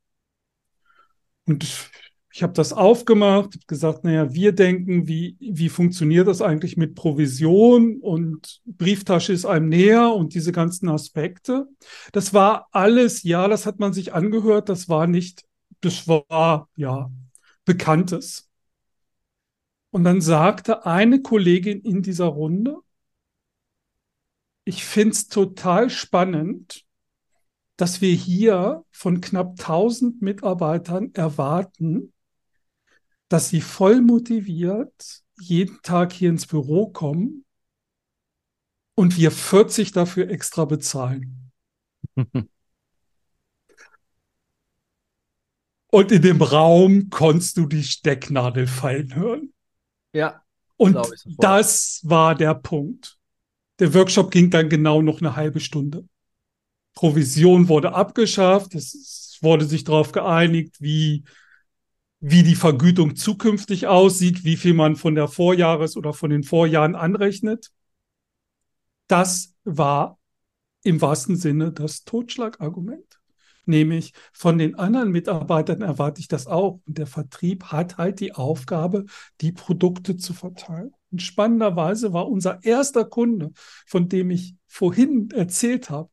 Und 1.45 1.89
ich 2.37 2.43
habe 2.43 2.53
das 2.53 2.71
aufgemacht, 2.71 3.55
habe 3.55 3.65
gesagt, 3.65 4.03
naja, 4.03 4.31
wir 4.31 4.51
denken, 4.51 5.07
wie, 5.07 5.35
wie 5.39 5.69
funktioniert 5.69 6.27
das 6.27 6.39
eigentlich 6.43 6.77
mit 6.77 6.93
Provision 6.93 7.99
und 7.99 8.61
Brieftasche 8.65 9.33
ist 9.33 9.45
einem 9.45 9.69
näher 9.69 10.13
und 10.13 10.35
diese 10.35 10.51
ganzen 10.51 10.87
Aspekte. 10.87 11.67
Das 12.11 12.35
war 12.35 12.67
alles, 12.71 13.23
ja, 13.23 13.47
das 13.47 13.65
hat 13.65 13.79
man 13.79 13.91
sich 13.91 14.13
angehört, 14.13 14.69
das 14.69 14.87
war 14.87 15.07
nicht, 15.07 15.45
das 15.81 16.07
war, 16.07 16.69
ja, 16.75 17.09
Bekanntes. 17.65 18.47
Und 19.89 20.03
dann 20.03 20.21
sagte 20.21 20.85
eine 20.85 21.23
Kollegin 21.23 21.81
in 21.81 22.03
dieser 22.03 22.27
Runde, 22.27 22.77
ich 24.63 24.85
finde 24.85 25.13
es 25.13 25.27
total 25.27 25.89
spannend, 25.89 26.85
dass 27.77 27.99
wir 27.99 28.13
hier 28.13 28.85
von 28.91 29.21
knapp 29.21 29.55
1000 29.57 30.21
Mitarbeitern 30.21 31.15
erwarten, 31.15 32.13
dass 33.29 33.49
sie 33.49 33.61
voll 33.61 34.01
motiviert 34.01 35.23
jeden 35.39 35.81
Tag 35.83 36.13
hier 36.13 36.29
ins 36.29 36.47
Büro 36.47 36.87
kommen 36.87 37.45
und 38.95 39.17
wir 39.17 39.31
40 39.31 39.91
dafür 39.91 40.29
extra 40.29 40.65
bezahlen. 40.65 41.51
und 45.91 46.11
in 46.11 46.21
dem 46.21 46.41
Raum 46.41 47.09
konntest 47.09 47.57
du 47.57 47.67
die 47.67 47.83
Stecknadel 47.83 48.65
fallen 48.67 49.13
hören. 49.15 49.53
Ja. 50.13 50.41
Und 50.77 50.97
das 51.37 52.01
war 52.03 52.33
der 52.35 52.55
Punkt. 52.55 53.17
Der 53.79 53.93
Workshop 53.93 54.31
ging 54.31 54.49
dann 54.49 54.69
genau 54.69 55.03
noch 55.03 55.21
eine 55.21 55.35
halbe 55.35 55.59
Stunde. 55.59 56.07
Provision 56.95 57.67
wurde 57.67 57.93
abgeschafft. 57.93 58.73
Es 58.73 59.37
wurde 59.41 59.65
sich 59.65 59.83
darauf 59.83 60.11
geeinigt, 60.11 60.77
wie, 60.79 61.23
wie 62.19 62.43
die 62.43 62.55
Vergütung 62.55 63.15
zukünftig 63.15 63.87
aussieht, 63.87 64.43
wie 64.43 64.57
viel 64.57 64.73
man 64.73 64.95
von 64.95 65.15
der 65.15 65.27
Vorjahres- 65.27 65.97
oder 65.97 66.13
von 66.13 66.29
den 66.29 66.43
Vorjahren 66.43 66.95
anrechnet. 66.95 67.71
Das 69.07 69.55
war 69.63 70.17
im 70.83 71.01
wahrsten 71.01 71.35
Sinne 71.35 71.71
das 71.71 72.03
Totschlagargument. 72.03 73.19
Nämlich 73.65 74.13
von 74.31 74.57
den 74.57 74.75
anderen 74.75 75.11
Mitarbeitern 75.11 75.81
erwarte 75.81 76.21
ich 76.21 76.29
das 76.29 76.47
auch. 76.47 76.79
Und 76.87 76.97
der 76.97 77.07
Vertrieb 77.07 77.65
hat 77.65 77.97
halt 77.97 78.21
die 78.21 78.33
Aufgabe, 78.33 79.05
die 79.41 79.51
Produkte 79.51 80.15
zu 80.15 80.33
verteilen. 80.33 80.93
Und 81.11 81.21
spannenderweise 81.21 82.13
war 82.13 82.29
unser 82.29 82.63
erster 82.63 83.03
Kunde, 83.03 83.51
von 83.85 84.07
dem 84.07 84.31
ich 84.31 84.55
vorhin 84.67 85.29
erzählt 85.31 85.89
habe, 85.89 86.09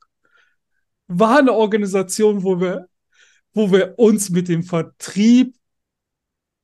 war 1.06 1.38
eine 1.38 1.52
Organisation, 1.52 2.42
wo 2.42 2.60
wir, 2.60 2.88
wo 3.52 3.70
wir 3.70 3.98
uns 3.98 4.30
mit 4.30 4.48
dem 4.48 4.64
Vertrieb 4.64 5.54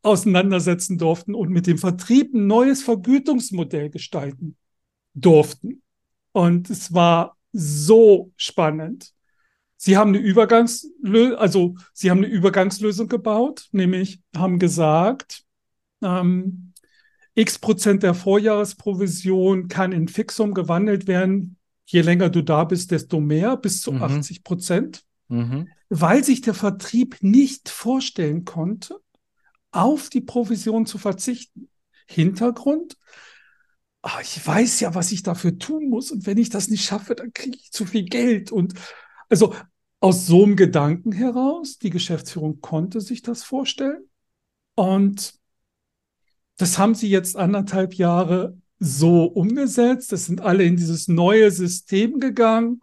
auseinandersetzen 0.03 0.99
durften 0.99 1.35
und 1.35 1.51
mit 1.51 1.67
dem 1.67 1.79
Vertrieb 1.79 2.35
ein 2.35 2.47
neues 2.47 2.83
Vergütungsmodell 2.83 3.91
gestalten 3.91 4.57
durften. 5.15 5.83
Und 6.33 6.71
es 6.71 6.95
war 6.95 7.37
so 7.53 8.33
spannend. 8.37 9.13
Sie 9.77 9.97
haben 9.97 10.11
eine 10.11 10.19
Übergangslösung, 10.19 11.39
also 11.39 11.75
Sie 11.93 12.11
haben 12.11 12.19
eine 12.19 12.29
Übergangslösung 12.29 13.09
gebaut, 13.09 13.69
nämlich 13.73 14.21
haben 14.37 14.59
gesagt, 14.59 15.45
ähm, 16.03 16.73
x 17.35 17.59
Prozent 17.59 18.03
der 18.03 18.15
Vorjahresprovision 18.15 19.69
kann 19.69 19.93
in 19.93 20.09
Fixum 20.09 20.55
gewandelt 20.55 21.07
werden. 21.07 21.57
Je 21.87 22.03
länger 22.03 22.29
du 22.29 22.43
da 22.43 22.65
bist, 22.65 22.91
desto 22.91 23.21
mehr, 23.21 23.57
bis 23.57 23.81
zu 23.81 23.93
mhm. 23.93 24.03
80 24.03 24.45
Prozent. 24.45 25.05
Mhm. 25.29 25.69
Weil 25.89 26.25
sich 26.25 26.41
der 26.41 26.55
Vertrieb 26.55 27.17
nicht 27.23 27.69
vorstellen 27.69 28.45
konnte, 28.45 29.01
auf 29.73 30.11
die 30.11 30.21
Provision 30.21 30.87
zu 30.87 30.99
verzichten. 30.99 31.69
Hintergrund, 32.07 32.97
ach, 34.03 34.21
ich 34.21 34.45
weiß 34.45 34.81
ja, 34.81 34.95
was 34.95 35.13
ich 35.13 35.23
dafür 35.23 35.59
tun 35.59 35.89
muss. 35.89 36.11
Und 36.11 36.27
wenn 36.27 36.39
ich 36.39 36.51
das 36.51 36.69
nicht 36.69 36.85
schaffe, 36.85 37.15
dann 37.15 37.33
kriege 37.33 37.57
ich 37.57 37.71
zu 37.71 37.87
viel 37.87 38.05
Geld. 38.05 38.51
Und 38.53 38.75
also 39.29 39.55
aus 40.01 40.27
so 40.27 40.45
einem 40.45 40.57
Gedanken 40.57 41.13
heraus, 41.13 41.79
die 41.79 41.91
Geschäftsführung 41.91 42.61
konnte 42.61 43.01
sich 43.01 43.23
das 43.23 43.43
vorstellen. 43.43 44.09
Und 44.75 45.35
das 46.57 46.79
haben 46.79 46.95
sie 46.95 47.09
jetzt 47.09 47.37
anderthalb 47.37 47.95
Jahre 47.95 48.59
so 48.79 49.25
umgesetzt. 49.25 50.13
Das 50.13 50.25
sind 50.25 50.41
alle 50.41 50.65
in 50.65 50.77
dieses 50.77 51.07
neue 51.07 51.51
System 51.51 52.19
gegangen. 52.19 52.81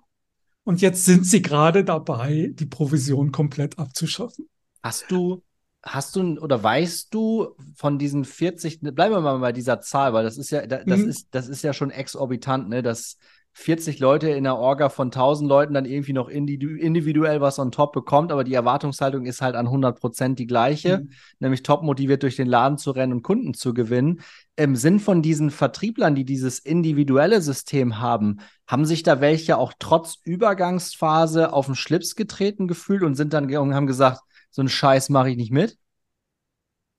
Und 0.63 0.81
jetzt 0.81 1.05
sind 1.05 1.25
sie 1.25 1.41
gerade 1.41 1.83
dabei, 1.83 2.51
die 2.53 2.65
Provision 2.65 3.31
komplett 3.31 3.79
abzuschaffen. 3.79 4.47
Hast 4.83 5.05
du, 5.09 5.41
hast 5.83 6.15
du 6.15 6.37
oder 6.39 6.61
weißt 6.61 7.13
du 7.13 7.55
von 7.75 7.97
diesen 7.97 8.25
40, 8.25 8.81
bleiben 8.81 9.13
wir 9.13 9.21
mal 9.21 9.39
bei 9.39 9.51
dieser 9.51 9.79
Zahl, 9.81 10.13
weil 10.13 10.23
das 10.23 10.37
ist 10.37 10.49
ja, 10.49 10.65
das 10.65 10.85
mhm. 10.85 11.09
ist, 11.09 11.27
das 11.31 11.47
ist 11.47 11.63
ja 11.63 11.73
schon 11.73 11.91
exorbitant, 11.91 12.69
ne? 12.69 12.81
Das 12.81 13.17
40 13.59 13.97
Leute 13.99 14.29
in 14.29 14.45
einer 14.45 14.59
Orga 14.59 14.89
von 14.89 15.07
1000 15.07 15.49
Leuten 15.49 15.73
dann 15.73 15.85
irgendwie 15.85 16.13
noch 16.13 16.29
individuell 16.29 17.41
was 17.41 17.57
on 17.57 17.71
top 17.71 17.91
bekommt, 17.91 18.31
aber 18.31 18.43
die 18.43 18.53
Erwartungshaltung 18.53 19.25
ist 19.25 19.41
halt 19.41 19.55
an 19.55 19.65
100 19.65 19.99
Prozent 19.99 20.37
die 20.37 20.45
gleiche, 20.45 20.99
mhm. 20.99 21.09
nämlich 21.39 21.63
top 21.63 21.81
motiviert 21.81 22.21
durch 22.21 22.35
den 22.35 22.47
Laden 22.47 22.77
zu 22.77 22.91
rennen 22.91 23.13
und 23.13 23.23
Kunden 23.23 23.55
zu 23.55 23.73
gewinnen. 23.73 24.21
Im 24.57 24.75
Sinn 24.75 24.99
von 24.99 25.23
diesen 25.23 25.49
Vertrieblern, 25.49 26.13
die 26.13 26.23
dieses 26.23 26.59
individuelle 26.59 27.41
System 27.41 27.99
haben, 27.99 28.41
haben 28.67 28.85
sich 28.85 29.01
da 29.01 29.21
welche 29.21 29.57
auch 29.57 29.73
trotz 29.79 30.19
Übergangsphase 30.23 31.51
auf 31.51 31.65
den 31.65 31.75
Schlips 31.75 32.15
getreten 32.15 32.67
gefühlt 32.67 33.01
und 33.01 33.15
sind 33.15 33.33
dann 33.33 33.53
und 33.55 33.73
haben 33.73 33.87
gesagt, 33.87 34.21
so 34.57 34.61
einen 34.63 34.69
Scheiß 34.69 35.09
mache 35.09 35.29
ich 35.29 35.37
nicht 35.37 35.51
mit? 35.51 35.77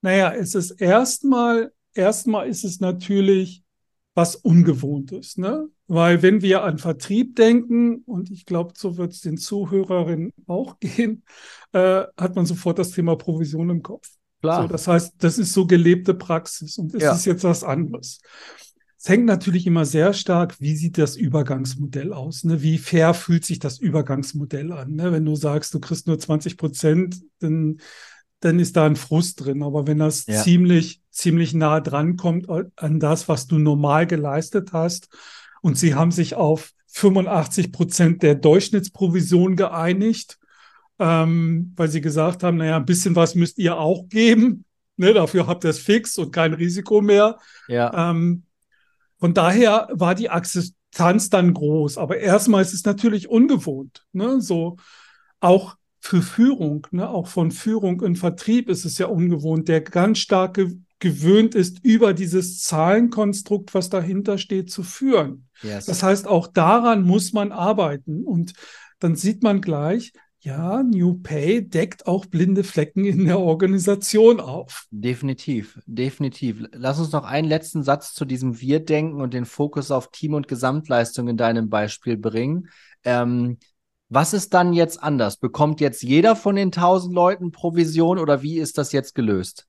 Naja, 0.01 0.33
es 0.33 0.55
ist 0.55 0.81
erstmal, 0.81 1.73
erstmal 1.93 2.47
ist 2.47 2.63
es 2.63 2.79
natürlich 2.79 3.65
was 4.15 4.37
Ungewohntes, 4.37 5.39
ne? 5.39 5.69
Weil 5.89 6.23
wenn 6.23 6.41
wir 6.41 6.63
an 6.63 6.79
Vertrieb 6.79 7.35
denken, 7.35 8.05
und 8.07 8.31
ich 8.31 8.47
glaube, 8.47 8.75
so 8.77 8.97
wird 8.97 9.13
es 9.13 9.23
den 9.23 9.39
Zuhörerinnen 9.39 10.33
auch 10.47 10.79
gehen, 10.79 11.25
äh, 11.73 12.05
hat 12.17 12.37
man 12.37 12.47
sofort 12.47 12.79
das 12.79 12.93
Thema 12.93 13.17
Provision 13.17 13.71
im 13.71 13.83
Kopf. 13.83 14.09
Klar. 14.41 14.63
So, 14.63 14.69
das 14.69 14.87
heißt, 14.87 15.15
das 15.19 15.39
ist 15.39 15.53
so 15.53 15.67
gelebte 15.67 16.15
Praxis 16.15 16.79
und 16.79 16.95
es 16.95 17.03
ja. 17.03 17.13
ist 17.13 17.25
jetzt 17.25 17.43
was 17.43 17.65
anderes. 17.65 18.21
Es 19.01 19.09
hängt 19.09 19.27
natürlich 19.27 19.67
immer 19.67 19.85
sehr 19.85 20.13
stark, 20.13 20.61
wie 20.61 20.75
sieht 20.75 20.99
das 20.99 21.15
Übergangsmodell 21.15 22.13
aus? 22.13 22.43
Ne? 22.43 22.63
Wie 22.63 22.79
fair 22.79 23.15
fühlt 23.15 23.45
sich 23.45 23.61
das 23.61 23.79
Übergangsmodell 23.79 24.73
an? 24.73 24.95
Ne? 24.97 25.13
Wenn 25.13 25.25
du 25.25 25.37
sagst, 25.37 25.73
du 25.73 25.79
kriegst 25.79 26.09
nur 26.09 26.19
20 26.19 26.57
Prozent, 26.57 27.23
dann, 27.39 27.81
dann 28.41 28.59
ist 28.59 28.77
da 28.77 28.87
ein 28.87 28.97
Frust 28.97 29.45
drin. 29.45 29.63
Aber 29.63 29.87
wenn 29.87 29.99
das 29.99 30.27
ja. 30.27 30.43
ziemlich, 30.43 31.01
ziemlich 31.13 31.55
nah 31.55 31.81
dran 31.81 32.17
kommt 32.17 32.49
an 32.49 32.99
das, 32.99 33.29
was 33.29 33.47
du 33.47 33.59
normal 33.59 34.07
geleistet 34.09 34.73
hast, 34.73 35.09
und 35.61 35.77
sie 35.77 35.95
haben 35.95 36.13
sich 36.13 36.35
auf 36.35 36.73
85 36.89 37.73
Prozent 37.73 38.23
der 38.23 38.35
Durchschnittsprovision 38.35 39.57
geeinigt, 39.57 40.39
ähm, 40.99 41.73
weil 41.77 41.89
sie 41.89 42.01
gesagt 42.01 42.43
haben, 42.43 42.57
naja, 42.57 42.77
ein 42.77 42.85
bisschen 42.87 43.15
was 43.15 43.35
müsst 43.35 43.59
ihr 43.59 43.79
auch 43.79 44.09
geben. 44.09 44.65
Ne, 44.97 45.15
dafür 45.15 45.47
habt 45.47 45.65
ihr 45.65 45.71
es 45.71 45.79
fix 45.79 46.19
und 46.19 46.33
kein 46.33 46.55
Risiko 46.55 47.01
mehr. 47.01 47.39
Ja. 47.69 48.11
Ähm, 48.11 48.43
von 49.19 49.35
daher 49.35 49.89
war 49.93 50.15
die 50.15 50.31
Akzeptanz 50.31 51.31
dann 51.31 51.55
groß. 51.55 51.99
Aber 51.99 52.19
erstmal 52.19 52.63
ist 52.63 52.75
es 52.75 52.85
natürlich 52.85 53.29
ungewohnt. 53.29 54.05
Ne? 54.13 54.41
So 54.41 54.77
auch 55.41 55.77
für 56.01 56.23
Führung, 56.23 56.87
ne? 56.91 57.09
auch 57.09 57.27
von 57.27 57.51
Führung 57.51 58.01
in 58.03 58.17
Vertrieb 58.17 58.69
ist 58.69 58.85
es 58.85 58.99
ja 58.99 59.07
ungewohnt. 59.07 59.69
Der 59.69 59.81
ganz 59.81 60.19
starke 60.19 60.79
gewöhnt 61.01 61.55
ist, 61.55 61.85
über 61.85 62.13
dieses 62.13 62.63
Zahlenkonstrukt, 62.63 63.75
was 63.75 63.89
dahinter 63.89 64.39
steht, 64.39 64.71
zu 64.71 64.83
führen. 64.83 65.49
Yes. 65.63 65.87
Das 65.87 66.03
heißt, 66.03 66.27
auch 66.27 66.49
daran 66.49 67.03
muss 67.03 67.33
man 67.33 67.53
arbeiten. 67.53 68.25
Und 68.25 68.55
dann 68.99 69.15
sieht 69.15 69.43
man 69.43 69.61
gleich, 69.61 70.13
ja, 70.41 70.83
New 70.83 71.15
Pay 71.15 71.69
deckt 71.69 72.07
auch 72.07 72.27
blinde 72.27 72.63
Flecken 72.63 73.05
in 73.05 73.25
der 73.25 73.41
Organisation 73.41 74.41
auf. 74.41 74.87
Definitiv, 74.91 75.81
definitiv. 75.87 76.65
Lass 76.73 77.01
uns 77.01 77.13
noch 77.13 77.25
einen 77.25 77.49
letzten 77.49 77.83
Satz 77.83 78.15
zu 78.15 78.25
diesem 78.25 78.61
Wir-Denken 78.61 79.21
und 79.21 79.35
den 79.35 79.47
Fokus 79.47 79.91
auf 79.91 80.11
Team- 80.11 80.35
und 80.35 80.47
Gesamtleistung 80.47 81.29
in 81.29 81.37
deinem 81.37 81.69
Beispiel 81.69 82.17
bringen. 82.17 82.69
Ähm, 83.05 83.59
was 84.09 84.33
ist 84.33 84.55
dann 84.55 84.73
jetzt 84.73 85.03
anders? 85.03 85.37
Bekommt 85.37 85.81
jetzt 85.81 86.03
jeder 86.03 86.37
von 86.37 86.57
den 86.57 86.71
1000 86.71 87.13
Leuten 87.13 87.51
Provision 87.51 88.19
oder 88.19 88.43
wie 88.43 88.59
ist 88.59 88.79
das 88.79 88.93
jetzt 88.93 89.15
gelöst? 89.15 89.67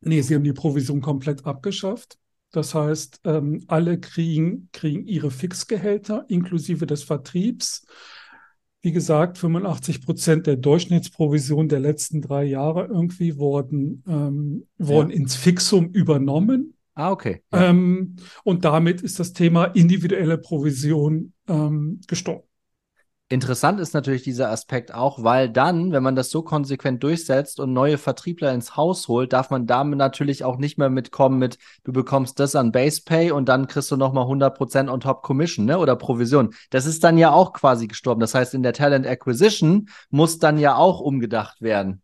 Nee, 0.00 0.22
sie 0.22 0.36
haben 0.36 0.44
die 0.44 0.52
Provision 0.52 1.00
komplett 1.00 1.44
abgeschafft. 1.44 2.18
Das 2.50 2.74
heißt, 2.74 3.20
ähm, 3.24 3.64
alle 3.66 4.00
kriegen, 4.00 4.70
kriegen 4.72 5.06
ihre 5.06 5.30
Fixgehälter 5.30 6.24
inklusive 6.28 6.86
des 6.86 7.02
Vertriebs. 7.02 7.84
Wie 8.80 8.92
gesagt, 8.92 9.38
85 9.38 10.04
Prozent 10.04 10.46
der 10.46 10.56
Durchschnittsprovision 10.56 11.68
der 11.68 11.80
letzten 11.80 12.22
drei 12.22 12.44
Jahre 12.44 12.86
irgendwie 12.86 13.36
wurden, 13.36 14.04
ähm, 14.06 14.66
wurden 14.78 15.10
ja. 15.10 15.16
ins 15.16 15.34
Fixum 15.34 15.90
übernommen. 15.90 16.74
Ah, 16.94 17.10
okay. 17.10 17.42
Ja. 17.52 17.70
Ähm, 17.70 18.16
und 18.44 18.64
damit 18.64 19.02
ist 19.02 19.20
das 19.20 19.32
Thema 19.32 19.66
individuelle 19.66 20.38
Provision 20.38 21.32
ähm, 21.48 22.00
gestorben. 22.06 22.47
Interessant 23.30 23.78
ist 23.78 23.92
natürlich 23.92 24.22
dieser 24.22 24.50
Aspekt 24.50 24.94
auch, 24.94 25.22
weil 25.22 25.50
dann, 25.50 25.92
wenn 25.92 26.02
man 26.02 26.16
das 26.16 26.30
so 26.30 26.40
konsequent 26.40 27.02
durchsetzt 27.02 27.60
und 27.60 27.74
neue 27.74 27.98
Vertriebler 27.98 28.54
ins 28.54 28.74
Haus 28.74 29.06
holt, 29.06 29.34
darf 29.34 29.50
man 29.50 29.66
damit 29.66 29.98
natürlich 29.98 30.44
auch 30.44 30.56
nicht 30.56 30.78
mehr 30.78 30.88
mitkommen 30.88 31.38
mit, 31.38 31.58
du 31.84 31.92
bekommst 31.92 32.40
das 32.40 32.56
an 32.56 32.72
Base 32.72 33.02
Pay 33.04 33.32
und 33.32 33.46
dann 33.46 33.66
kriegst 33.66 33.90
du 33.90 33.98
nochmal 33.98 34.24
100% 34.24 34.90
on 34.90 35.00
top 35.00 35.22
Commission 35.22 35.66
ne? 35.66 35.78
oder 35.78 35.94
Provision. 35.94 36.54
Das 36.70 36.86
ist 36.86 37.04
dann 37.04 37.18
ja 37.18 37.30
auch 37.30 37.52
quasi 37.52 37.86
gestorben. 37.86 38.22
Das 38.22 38.34
heißt, 38.34 38.54
in 38.54 38.62
der 38.62 38.72
Talent 38.72 39.06
Acquisition 39.06 39.90
muss 40.08 40.38
dann 40.38 40.56
ja 40.56 40.76
auch 40.76 41.00
umgedacht 41.00 41.60
werden. 41.60 42.00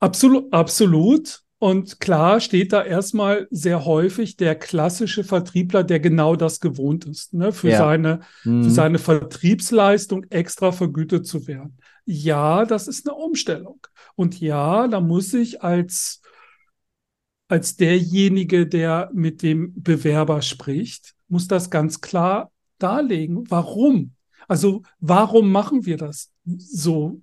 Absolut, 0.00 0.52
absolut. 0.52 1.41
Und 1.62 2.00
klar 2.00 2.40
steht 2.40 2.72
da 2.72 2.82
erstmal 2.82 3.46
sehr 3.52 3.84
häufig 3.84 4.36
der 4.36 4.56
klassische 4.56 5.22
Vertriebler, 5.22 5.84
der 5.84 6.00
genau 6.00 6.34
das 6.34 6.58
gewohnt 6.58 7.04
ist, 7.04 7.34
ne, 7.34 7.52
für, 7.52 7.68
ja. 7.68 7.78
seine, 7.78 8.20
mhm. 8.42 8.64
für 8.64 8.70
seine 8.70 8.98
Vertriebsleistung 8.98 10.24
extra 10.24 10.72
vergütet 10.72 11.24
zu 11.24 11.46
werden. 11.46 11.78
Ja, 12.04 12.64
das 12.64 12.88
ist 12.88 13.08
eine 13.08 13.16
Umstellung. 13.16 13.78
Und 14.16 14.40
ja, 14.40 14.88
da 14.88 15.00
muss 15.00 15.32
ich 15.34 15.62
als, 15.62 16.20
als 17.46 17.76
derjenige, 17.76 18.66
der 18.66 19.12
mit 19.14 19.40
dem 19.42 19.72
Bewerber 19.80 20.42
spricht, 20.42 21.14
muss 21.28 21.46
das 21.46 21.70
ganz 21.70 22.00
klar 22.00 22.50
darlegen. 22.80 23.48
Warum? 23.50 24.16
Also, 24.48 24.82
warum 24.98 25.52
machen 25.52 25.86
wir 25.86 25.96
das 25.96 26.32
so? 26.44 27.22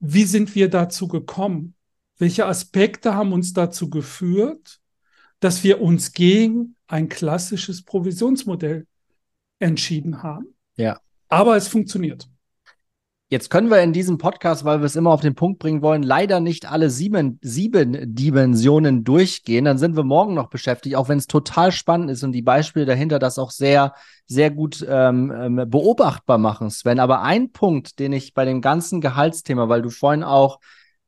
Wie 0.00 0.24
sind 0.24 0.54
wir 0.54 0.70
dazu 0.70 1.06
gekommen? 1.06 1.75
Welche 2.18 2.46
Aspekte 2.46 3.14
haben 3.14 3.32
uns 3.32 3.52
dazu 3.52 3.90
geführt, 3.90 4.80
dass 5.40 5.64
wir 5.64 5.82
uns 5.82 6.12
gegen 6.12 6.76
ein 6.86 7.08
klassisches 7.08 7.82
Provisionsmodell 7.82 8.86
entschieden 9.58 10.22
haben? 10.22 10.54
Ja. 10.76 10.98
Aber 11.28 11.56
es 11.56 11.68
funktioniert. 11.68 12.28
Jetzt 13.28 13.50
können 13.50 13.70
wir 13.70 13.82
in 13.82 13.92
diesem 13.92 14.18
Podcast, 14.18 14.64
weil 14.64 14.78
wir 14.80 14.84
es 14.84 14.94
immer 14.94 15.10
auf 15.10 15.20
den 15.20 15.34
Punkt 15.34 15.58
bringen 15.58 15.82
wollen, 15.82 16.04
leider 16.04 16.38
nicht 16.38 16.70
alle 16.70 16.90
sieben, 16.90 17.40
sieben 17.42 18.14
Dimensionen 18.14 19.02
durchgehen. 19.02 19.64
Dann 19.64 19.78
sind 19.78 19.96
wir 19.96 20.04
morgen 20.04 20.34
noch 20.34 20.48
beschäftigt, 20.48 20.94
auch 20.94 21.08
wenn 21.08 21.18
es 21.18 21.26
total 21.26 21.72
spannend 21.72 22.08
ist 22.08 22.22
und 22.22 22.30
die 22.30 22.42
Beispiele 22.42 22.86
dahinter 22.86 23.18
das 23.18 23.40
auch 23.40 23.50
sehr, 23.50 23.94
sehr 24.26 24.52
gut 24.52 24.86
ähm, 24.88 25.32
ähm 25.36 25.68
beobachtbar 25.68 26.38
machen, 26.38 26.70
Sven. 26.70 27.00
Aber 27.00 27.22
ein 27.22 27.50
Punkt, 27.50 27.98
den 27.98 28.12
ich 28.12 28.32
bei 28.32 28.44
dem 28.44 28.60
ganzen 28.60 29.00
Gehaltsthema, 29.00 29.68
weil 29.68 29.82
du 29.82 29.90
vorhin 29.90 30.22
auch 30.22 30.60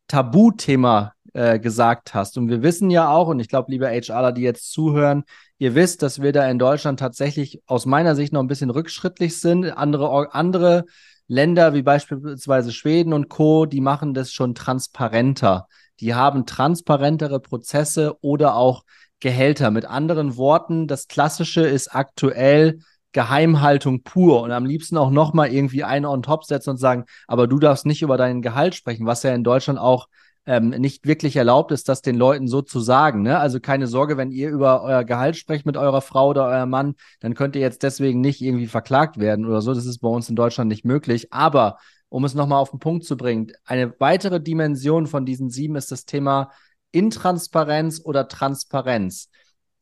Tabuthema 0.08 1.12
äh, 1.34 1.58
gesagt 1.60 2.14
hast. 2.14 2.36
Und 2.36 2.48
wir 2.48 2.62
wissen 2.62 2.90
ja 2.90 3.10
auch, 3.10 3.28
und 3.28 3.40
ich 3.40 3.48
glaube, 3.48 3.70
liebe 3.70 3.86
HRler, 3.86 4.32
die 4.32 4.42
jetzt 4.42 4.72
zuhören, 4.72 5.24
ihr 5.58 5.74
wisst, 5.74 6.02
dass 6.02 6.20
wir 6.20 6.32
da 6.32 6.48
in 6.50 6.58
Deutschland 6.58 6.98
tatsächlich 6.98 7.62
aus 7.66 7.86
meiner 7.86 8.16
Sicht 8.16 8.32
noch 8.32 8.40
ein 8.40 8.48
bisschen 8.48 8.70
rückschrittlich 8.70 9.38
sind. 9.38 9.66
Andere, 9.66 10.34
andere 10.34 10.84
Länder 11.28 11.74
wie 11.74 11.82
beispielsweise 11.82 12.72
Schweden 12.72 13.12
und 13.12 13.28
Co., 13.28 13.66
die 13.66 13.82
machen 13.82 14.14
das 14.14 14.32
schon 14.32 14.54
transparenter. 14.54 15.68
Die 16.00 16.14
haben 16.14 16.46
transparentere 16.46 17.40
Prozesse 17.40 18.16
oder 18.20 18.56
auch 18.56 18.84
Gehälter. 19.20 19.70
Mit 19.70 19.84
anderen 19.84 20.36
Worten, 20.36 20.86
das 20.86 21.08
Klassische 21.08 21.62
ist 21.62 21.94
aktuell 21.94 22.80
Geheimhaltung 23.12 24.02
pur 24.02 24.42
und 24.42 24.52
am 24.52 24.66
liebsten 24.66 24.96
auch 24.98 25.10
nochmal 25.10 25.52
irgendwie 25.52 25.84
einen 25.84 26.04
on 26.04 26.22
top 26.22 26.44
setzen 26.44 26.70
und 26.70 26.76
sagen, 26.76 27.04
aber 27.26 27.46
du 27.46 27.58
darfst 27.58 27.86
nicht 27.86 28.02
über 28.02 28.16
dein 28.16 28.42
Gehalt 28.42 28.74
sprechen, 28.74 29.06
was 29.06 29.22
ja 29.22 29.34
in 29.34 29.44
Deutschland 29.44 29.78
auch 29.78 30.08
ähm, 30.48 30.70
nicht 30.70 31.06
wirklich 31.06 31.36
erlaubt 31.36 31.72
ist, 31.72 31.90
das 31.90 32.00
den 32.00 32.16
Leuten 32.16 32.48
so 32.48 32.62
zu 32.62 32.80
sagen. 32.80 33.20
Ne? 33.22 33.38
Also 33.38 33.60
keine 33.60 33.86
Sorge, 33.86 34.16
wenn 34.16 34.30
ihr 34.30 34.48
über 34.48 34.82
euer 34.82 35.04
Gehalt 35.04 35.36
sprecht 35.36 35.66
mit 35.66 35.76
eurer 35.76 36.00
Frau 36.00 36.28
oder 36.28 36.46
eurem 36.46 36.70
Mann, 36.70 36.94
dann 37.20 37.34
könnt 37.34 37.54
ihr 37.54 37.60
jetzt 37.60 37.82
deswegen 37.82 38.22
nicht 38.22 38.40
irgendwie 38.40 38.66
verklagt 38.66 39.18
werden 39.18 39.44
oder 39.44 39.60
so. 39.60 39.74
Das 39.74 39.84
ist 39.84 39.98
bei 39.98 40.08
uns 40.08 40.30
in 40.30 40.36
Deutschland 40.36 40.68
nicht 40.68 40.86
möglich. 40.86 41.34
Aber 41.34 41.76
um 42.08 42.24
es 42.24 42.34
nochmal 42.34 42.60
auf 42.60 42.70
den 42.70 42.78
Punkt 42.78 43.04
zu 43.04 43.18
bringen, 43.18 43.52
eine 43.66 43.92
weitere 44.00 44.40
Dimension 44.40 45.06
von 45.06 45.26
diesen 45.26 45.50
sieben 45.50 45.76
ist 45.76 45.92
das 45.92 46.06
Thema 46.06 46.50
Intransparenz 46.92 48.00
oder 48.02 48.28
Transparenz. 48.28 49.28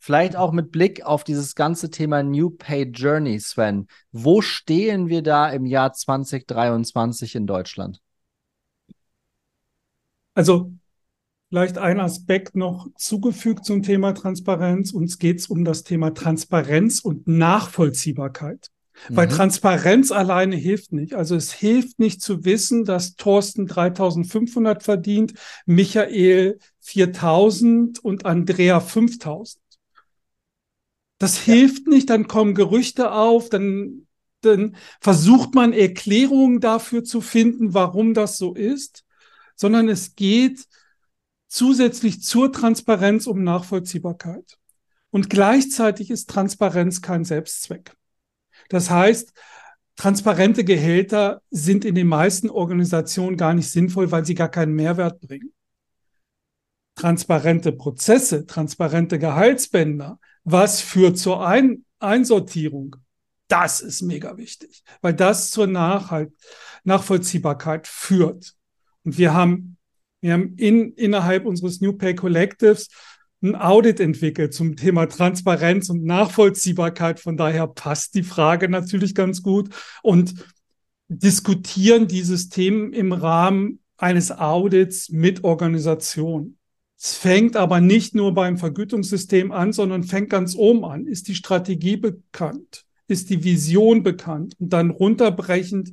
Vielleicht 0.07 0.37
auch 0.37 0.53
mit 0.53 0.71
Blick 0.71 1.05
auf 1.05 1.25
dieses 1.25 1.57
ganze 1.57 1.91
Thema 1.91 2.23
New 2.23 2.51
Pay 2.51 2.93
Journey, 2.93 3.41
Sven. 3.41 3.89
Wo 4.13 4.41
stehen 4.41 5.09
wir 5.09 5.21
da 5.21 5.51
im 5.51 5.67
Jahr 5.67 5.95
2023 5.95 7.35
in 7.35 7.49
Deutschland? 7.49 8.01
Also 10.33 10.71
vielleicht 11.49 11.77
ein 11.79 11.99
Aspekt 11.99 12.55
noch 12.55 12.87
zugefügt 12.95 13.65
zum 13.65 13.83
Thema 13.83 14.13
Transparenz. 14.13 14.93
Uns 14.93 15.19
geht 15.19 15.41
es 15.41 15.49
um 15.49 15.65
das 15.65 15.83
Thema 15.83 16.15
Transparenz 16.15 17.01
und 17.01 17.27
Nachvollziehbarkeit. 17.27 18.69
Mhm. 19.09 19.17
Weil 19.17 19.27
Transparenz 19.27 20.13
alleine 20.13 20.55
hilft 20.55 20.93
nicht. 20.93 21.15
Also 21.15 21.35
es 21.35 21.53
hilft 21.53 21.99
nicht 21.99 22.23
zu 22.23 22.45
wissen, 22.45 22.85
dass 22.85 23.17
Thorsten 23.17 23.67
3500 23.67 24.85
verdient, 24.85 25.33
Michael 25.65 26.61
4000 26.79 27.99
und 27.99 28.25
Andrea 28.25 28.79
5000. 28.79 29.66
Das 31.19 31.47
ja. 31.47 31.55
hilft 31.55 31.87
nicht, 31.87 32.11
dann 32.11 32.29
kommen 32.29 32.55
Gerüchte 32.55 33.13
auf, 33.13 33.49
dann, 33.49 34.07
dann 34.43 34.77
versucht 35.01 35.55
man 35.55 35.73
Erklärungen 35.73 36.61
dafür 36.61 37.05
zu 37.05 37.21
finden, 37.21 37.75
warum 37.75 38.15
das 38.15 38.37
so 38.37 38.55
ist, 38.55 39.05
sondern 39.55 39.89
es 39.89 40.15
geht 40.15 40.67
zusätzlich 41.49 42.23
zur 42.23 42.53
Transparenz 42.53 43.27
um 43.27 43.43
Nachvollziehbarkeit. 43.43 44.59
Und 45.11 45.31
gleichzeitig 45.31 46.11
ist 46.11 46.29
Transparenz 46.29 47.01
kein 47.01 47.25
Selbstzweck. 47.25 47.97
Das 48.69 48.91
heißt, 48.91 49.33
transparente 49.97 50.65
Gehälter 50.65 51.41
sind 51.51 51.85
in 51.85 51.95
den 51.95 52.07
meisten 52.07 52.51
Organisationen 52.51 53.37
gar 53.37 53.55
nicht 53.55 53.71
sinnvoll, 53.71 54.11
weil 54.11 54.27
sie 54.27 54.35
gar 54.35 54.51
keinen 54.51 54.75
Mehrwert 54.75 55.21
bringen. 55.21 55.55
Transparente 56.97 57.73
Prozesse, 57.73 58.47
transparente 58.47 59.19
Gehaltsbänder 59.19 60.19
was 60.47 60.81
führt 60.81 61.19
zur 61.19 61.45
Ein 61.45 61.85
Einsortierung? 61.99 62.97
Das 63.49 63.81
ist 63.81 64.03
mega 64.03 64.37
wichtig, 64.37 64.83
weil 65.03 65.13
das 65.13 65.51
zur 65.51 65.67
Nachhalt 65.67 66.33
Nachvollziehbarkeit 66.85 67.89
führt. 67.89 68.55
Und 69.05 69.19
wir 69.19 69.35
haben, 69.35 69.77
wir 70.21 70.33
haben 70.35 70.55
in, 70.57 70.93
innerhalb 70.93 71.47
unseres 71.47 71.81
New 71.81 71.93
Pay 71.93 72.15
Collectives 72.15 72.89
ein 73.43 73.57
Audit 73.57 73.99
entwickelt 73.99 74.55
zum 74.55 74.77
Thema 74.77 75.07
Transparenz 75.07 75.91
und 75.91 76.05
Nachvollziehbarkeit. 76.05 77.19
Von 77.19 77.37
daher 77.37 77.67
passt 77.67 78.15
die 78.15 78.23
Frage 78.23 78.69
natürlich 78.69 79.17
ganz 79.17 79.43
gut 79.43 79.69
und 80.03 80.47
diskutieren 81.09 82.07
dieses 82.07 82.51
Themen 82.51 82.93
im 82.93 83.13
Rahmen 83.13 83.81
eines 83.97 84.31
Audits 84.31 85.09
mit 85.09 85.43
Organisationen. 85.43 86.56
Es 86.99 87.15
fängt 87.15 87.57
aber 87.57 87.81
nicht 87.81 88.15
nur 88.15 88.33
beim 88.33 88.57
Vergütungssystem 88.57 89.53
an, 89.53 89.73
sondern 89.73 90.03
fängt 90.03 90.31
ganz 90.31 90.55
oben 90.55 90.85
an. 90.85 91.07
Ist 91.07 91.29
die 91.29 91.35
Strategie 91.35 91.97
bekannt? 91.97 92.85
Ist 93.07 93.31
die 93.31 93.45
Vision 93.45 94.03
bekannt? 94.03 94.55
Und 94.59 94.73
dann 94.73 94.91
runterbrechend 94.91 95.93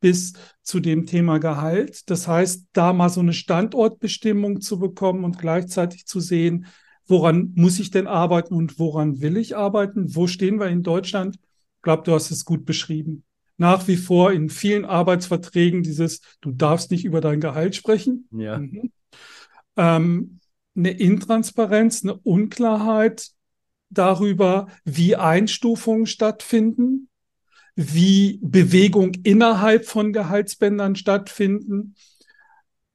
bis 0.00 0.34
zu 0.62 0.80
dem 0.80 1.06
Thema 1.06 1.38
Gehalt. 1.38 2.08
Das 2.10 2.28
heißt, 2.28 2.66
da 2.72 2.92
mal 2.92 3.08
so 3.08 3.20
eine 3.20 3.32
Standortbestimmung 3.32 4.60
zu 4.60 4.78
bekommen 4.78 5.24
und 5.24 5.38
gleichzeitig 5.38 6.06
zu 6.06 6.20
sehen, 6.20 6.66
woran 7.06 7.52
muss 7.54 7.80
ich 7.80 7.90
denn 7.90 8.06
arbeiten 8.06 8.54
und 8.54 8.78
woran 8.78 9.20
will 9.20 9.36
ich 9.36 9.56
arbeiten? 9.56 10.14
Wo 10.14 10.26
stehen 10.26 10.60
wir 10.60 10.68
in 10.68 10.82
Deutschland? 10.82 11.36
Ich 11.36 11.82
glaube, 11.82 12.02
du 12.04 12.12
hast 12.12 12.30
es 12.30 12.44
gut 12.44 12.64
beschrieben. 12.64 13.24
Nach 13.56 13.86
wie 13.88 13.96
vor 13.96 14.32
in 14.32 14.50
vielen 14.50 14.84
Arbeitsverträgen 14.84 15.82
dieses, 15.82 16.20
du 16.40 16.52
darfst 16.52 16.90
nicht 16.90 17.04
über 17.04 17.20
dein 17.20 17.40
Gehalt 17.40 17.76
sprechen. 17.76 18.28
Ja. 18.30 18.58
Mhm. 18.58 18.92
Ähm, 19.76 20.40
eine 20.76 20.90
Intransparenz, 20.90 22.02
eine 22.02 22.14
Unklarheit 22.14 23.30
darüber, 23.90 24.68
wie 24.84 25.16
Einstufungen 25.16 26.06
stattfinden, 26.06 27.08
wie 27.76 28.38
Bewegung 28.42 29.12
innerhalb 29.22 29.86
von 29.86 30.12
Gehaltsbändern 30.12 30.96
stattfinden, 30.96 31.94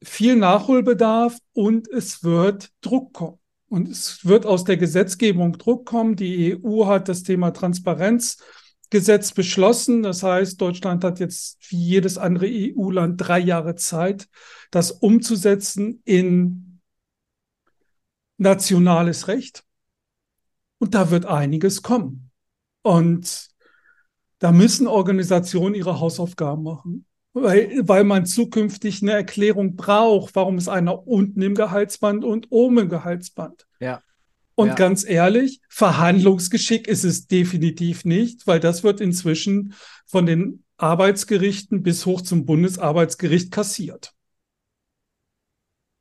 viel 0.02 0.36
Nachholbedarf 0.36 1.38
und 1.54 1.88
es 1.90 2.24
wird 2.24 2.70
Druck 2.82 3.14
kommen. 3.14 3.40
Und 3.68 3.88
es 3.88 4.26
wird 4.26 4.46
aus 4.46 4.64
der 4.64 4.78
Gesetzgebung 4.78 5.58
Druck 5.58 5.86
kommen. 5.86 6.16
Die 6.16 6.58
EU 6.64 6.88
hat 6.88 7.08
das 7.08 7.22
Thema 7.22 7.52
Transparenzgesetz 7.52 9.32
beschlossen. 9.34 10.02
Das 10.02 10.24
heißt, 10.24 10.60
Deutschland 10.60 11.04
hat 11.04 11.20
jetzt 11.20 11.60
wie 11.70 11.78
jedes 11.78 12.18
andere 12.18 12.48
EU-Land 12.48 13.22
drei 13.22 13.40
Jahre 13.40 13.76
Zeit, 13.76 14.28
das 14.72 14.92
umzusetzen 14.92 16.02
in 16.04 16.69
nationales 18.40 19.28
Recht. 19.28 19.64
Und 20.80 20.96
da 20.96 21.12
wird 21.12 21.26
einiges 21.26 21.82
kommen. 21.82 22.32
Und 22.82 23.50
da 24.40 24.52
müssen 24.52 24.88
Organisationen 24.88 25.76
ihre 25.76 26.00
Hausaufgaben 26.00 26.64
machen 26.64 27.06
weil, 27.34 27.82
weil 27.82 28.04
man 28.04 28.26
zukünftig 28.26 29.02
eine 29.02 29.12
Erklärung 29.12 29.76
braucht, 29.76 30.36
warum 30.36 30.58
ist 30.58 30.68
einer 30.68 31.08
unten 31.08 31.42
im 31.42 31.56
Gehaltsband 31.56 32.24
und 32.24 32.48
oben 32.50 32.80
im 32.80 32.90
Gehaltsband. 32.90 33.66
Ja. 33.80 34.02
Und 34.56 34.70
ja. 34.70 34.76
ganz 34.76 35.08
ehrlich, 35.08 35.62
Verhandlungsgeschick 35.70 36.88
ist 36.88 37.06
es 37.06 37.28
definitiv 37.28 38.04
nicht, 38.04 38.46
weil 38.46 38.60
das 38.60 38.84
wird 38.84 39.00
inzwischen 39.00 39.74
von 40.06 40.26
den 40.26 40.64
Arbeitsgerichten 40.78 41.82
bis 41.82 42.06
hoch 42.06 42.22
zum 42.22 42.46
Bundesarbeitsgericht 42.46 43.52
kassiert. 43.52 44.14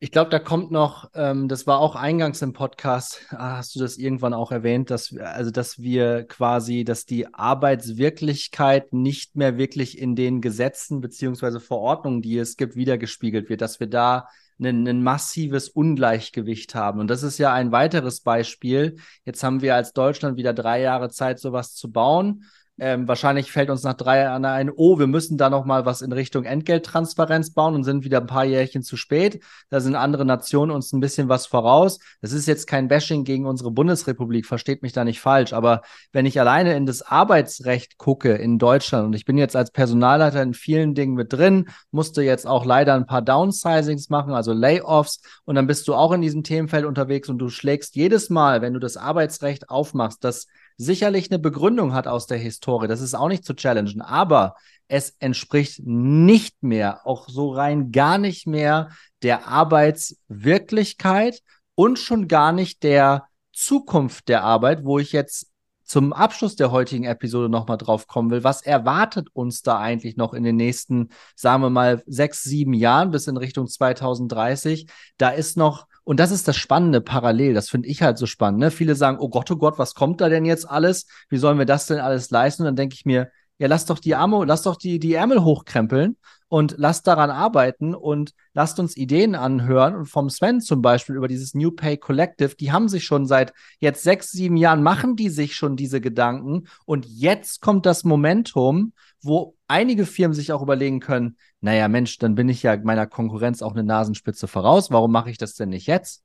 Ich 0.01 0.13
glaube, 0.13 0.31
da 0.31 0.39
kommt 0.39 0.71
noch, 0.71 1.11
ähm, 1.15 1.49
das 1.49 1.67
war 1.67 1.81
auch 1.81 1.97
eingangs 1.97 2.41
im 2.41 2.53
Podcast, 2.53 3.27
ah, 3.31 3.57
hast 3.57 3.75
du 3.75 3.81
das 3.81 3.99
irgendwann 3.99 4.33
auch 4.33 4.53
erwähnt, 4.53 4.91
dass, 4.91 5.13
also, 5.17 5.51
dass 5.51 5.81
wir 5.81 6.23
quasi, 6.23 6.85
dass 6.85 7.05
die 7.05 7.35
Arbeitswirklichkeit 7.35 8.93
nicht 8.93 9.35
mehr 9.35 9.59
wirklich 9.59 9.99
in 9.99 10.15
den 10.15 10.41
Gesetzen 10.41 11.01
beziehungsweise 11.01 11.59
Verordnungen, 11.59 12.23
die 12.23 12.39
es 12.39 12.57
gibt, 12.57 12.77
wiedergespiegelt 12.77 13.49
wird, 13.49 13.61
dass 13.61 13.81
wir 13.81 13.89
da 13.89 14.29
ein, 14.61 14.87
ein 14.87 15.03
massives 15.03 15.69
Ungleichgewicht 15.69 16.77
haben. 16.77 17.01
Und 17.01 17.09
das 17.09 17.25
ist 17.25 17.39
ja 17.39 17.53
ein 17.53 17.73
weiteres 17.73 18.21
Beispiel. 18.21 18.97
Jetzt 19.25 19.43
haben 19.43 19.63
wir 19.63 19.75
als 19.75 19.95
Deutschland 19.95 20.37
wieder 20.37 20.53
drei 20.53 20.81
Jahre 20.81 21.11
Zeit, 21.11 21.41
sowas 21.41 21.75
zu 21.75 21.91
bauen. 21.91 22.45
Ähm, 22.81 23.09
wahrscheinlich 23.09 23.51
fällt 23.51 23.71
uns 23.71 23.83
nach 23.83 23.95
drei 23.95 24.21
Jahren 24.21 24.45
ein, 24.45 24.71
oh, 24.71 24.99
wir 24.99 25.09
müssen 25.09 25.37
da 25.37 25.51
noch 25.51 25.65
mal 25.65 25.85
was 25.85 26.01
in 26.01 26.13
Richtung 26.13 26.45
Entgelttransparenz 26.45 27.53
bauen 27.53 27.75
und 27.75 27.83
sind 27.83 28.05
wieder 28.05 28.21
ein 28.21 28.27
paar 28.27 28.45
Jährchen 28.45 28.83
zu 28.83 28.97
spät. 28.97 29.43
Da 29.69 29.81
sind 29.81 29.97
andere 29.97 30.25
Nationen 30.25 30.71
uns 30.71 30.93
ein 30.93 31.01
bisschen 31.01 31.29
was 31.29 31.47
voraus. 31.47 31.99
Das 32.21 32.33
ist 32.33 32.47
jetzt 32.47 32.67
kein 32.67 32.87
Bashing 32.87 33.25
gegen 33.25 33.47
unsere 33.47 33.73
Bundesrepublik, 33.73 34.47
versteht 34.47 34.83
mich 34.83 34.93
da 34.93 35.05
nicht 35.05 35.21
falsch. 35.21 35.53
Aber 35.53 35.83
wenn 36.13 36.27
ich 36.27 36.39
alleine 36.39 36.77
in 36.77 36.87
das 36.87 37.03
Arbeitsrecht 37.03 37.99
gucke 37.99 38.35
in 38.35 38.59
Deutschland 38.59 39.07
und 39.07 39.13
ich 39.15 39.25
bin 39.25 39.39
jetzt 39.39 39.57
als 39.57 39.73
Personalleiter 39.73 40.41
in 40.43 40.55
vielen 40.55 40.95
Dingen 40.95 41.15
mit 41.15 41.33
drin, 41.33 41.69
musste 41.91 42.23
jetzt 42.23 42.47
auch 42.47 42.65
leider 42.65 42.95
ein 42.95 43.07
paar 43.07 43.23
Downsizings 43.23 44.09
machen, 44.09 44.35
also 44.35 44.53
Layoffs 44.53 45.21
und 45.45 45.57
dann 45.57 45.67
bist 45.67 45.89
du 45.89 45.95
auch 45.95 46.13
in 46.13 46.21
diesem 46.21 46.45
Themenfeld 46.45 46.85
unterwegs 46.85 47.29
und 47.29 47.39
du 47.39 47.49
schlägst 47.49 47.97
jedes 47.97 48.31
Mal, 48.31 48.63
wenn 48.63 48.75
du 48.75 48.79
das 48.79 48.97
Arbeitsrecht 48.97 49.69
aufmachst, 49.69 50.23
das 50.23 50.47
sicherlich 50.79 51.31
eine 51.31 51.39
Begründung 51.39 51.93
hat 51.93 52.07
aus 52.07 52.27
der 52.27 52.39
Historie. 52.39 52.89
Das 52.89 53.01
ist 53.01 53.15
auch 53.15 53.29
nicht 53.29 53.45
zu 53.45 53.55
challengen, 53.55 54.01
aber 54.01 54.55
es 54.87 55.15
entspricht 55.19 55.81
nicht 55.85 56.63
mehr, 56.63 57.07
auch 57.07 57.29
so 57.29 57.53
rein 57.53 57.93
gar 57.93 58.17
nicht 58.17 58.47
mehr 58.47 58.89
der 59.23 59.49
Arbeitswirklichkeit 59.49 61.43
und 61.75 61.99
schon 61.99 62.29
gar 62.29 62.53
nicht 62.53 62.83
der 62.85 63.27
Zukunft 63.53 64.29
der 64.29 64.45
Arbeit, 64.45 64.85
wo 64.85 64.99
ich 64.99 65.13
jetzt 65.13 65.51
zum 65.85 66.13
Abschluss 66.13 66.55
der 66.55 66.71
heutigen 66.71 67.05
Episode 67.05 67.49
nochmal 67.49 67.79
drauf 67.79 68.07
kommen 68.07 68.31
will. 68.31 68.45
Was 68.45 68.63
erwartet 68.63 69.29
uns 69.33 69.63
da 69.63 69.79
eigentlich 69.79 70.17
noch 70.17 70.35
in 70.35 70.45
den 70.45 70.57
nächsten, 70.57 71.09
sagen 71.35 71.63
wir 71.63 71.71
mal, 71.71 72.03
sechs, 72.07 72.43
sieben 72.43 72.75
Jahren 72.75 73.11
bis 73.11 73.27
in 73.27 73.37
Richtung 73.37 73.67
2030? 73.67 74.87
Da 75.17 75.31
ist 75.31 75.57
noch 75.57 75.88
und 76.09 76.19
das 76.21 76.31
ist 76.31 76.49
das 76.49 76.57
Spannende 76.57 77.03
parallel. 77.03 77.53
Das 77.53 77.69
finde 77.69 77.87
ich 77.87 78.01
halt 78.01 78.17
so 78.17 78.25
spannend. 78.25 78.61
Ne? 78.61 78.71
Viele 78.71 78.95
sagen, 78.95 79.19
oh 79.21 79.29
Gott, 79.29 79.51
oh 79.51 79.57
Gott, 79.57 79.79
was 79.79 79.95
kommt 79.95 80.23
da 80.23 80.31
denn 80.31 80.47
jetzt 80.47 80.67
alles? 80.67 81.07
Wie 81.29 81.37
sollen 81.37 81.59
wir 81.59 81.67
das 81.67 81.85
denn 81.85 81.99
alles 81.99 82.31
leisten? 82.31 82.63
Und 82.63 82.69
dann 82.69 82.77
denke 82.77 82.95
ich 82.95 83.05
mir, 83.05 83.31
ja, 83.59 83.67
lass 83.67 83.87
doch 83.87 83.99
die 83.99 84.15
Arme, 84.15 84.45
lass 84.45 84.63
doch 84.63 84.77
die, 84.77 84.99
die 84.99 85.15
Ärmel 85.15 85.43
hochkrempeln 85.43 86.17
und 86.47 86.77
lasst 86.79 87.07
daran 87.07 87.31
arbeiten 87.31 87.95
und 87.95 88.33
lasst 88.55 88.79
uns 88.79 88.97
Ideen 88.97 89.35
anhören. 89.35 89.97
Und 89.97 90.07
vom 90.07 90.31
Sven 90.31 90.61
zum 90.61 90.81
Beispiel 90.81 91.17
über 91.17 91.29
dieses 91.29 91.55
New 91.55 91.73
Pay 91.73 91.99
Collective, 91.99 92.55
die 92.55 92.71
haben 92.71 92.89
sich 92.89 93.05
schon 93.05 93.27
seit 93.27 93.53
jetzt 93.81 94.05
sechs, 94.05 94.31
sieben 94.31 94.57
Jahren, 94.57 94.83
machen 94.83 95.17
die 95.17 95.29
sich 95.29 95.57
schon 95.57 95.77
diese 95.77 96.01
Gedanken. 96.01 96.69
Und 96.87 97.05
jetzt 97.07 97.61
kommt 97.61 97.85
das 97.85 98.05
Momentum, 98.05 98.93
wo 99.23 99.57
einige 99.67 100.07
Firmen 100.07 100.35
sich 100.35 100.53
auch 100.53 100.63
überlegen 100.63 101.01
können, 101.01 101.37
naja, 101.61 101.89
Mensch, 101.89 102.19
dann 102.19 102.37
bin 102.37 102.49
ich 102.49 102.63
ja 102.63 102.77
meiner 102.77 103.09
Konkurrenz 103.09 103.61
auch 103.63 103.73
eine 103.73 103.83
Nasenspitze 103.83 104.47
voraus. 104.47 104.93
Warum 104.93 105.11
mache 105.11 105.31
ich 105.31 105.39
das 105.39 105.55
denn 105.55 105.71
nicht 105.71 105.89
jetzt? 105.89 106.23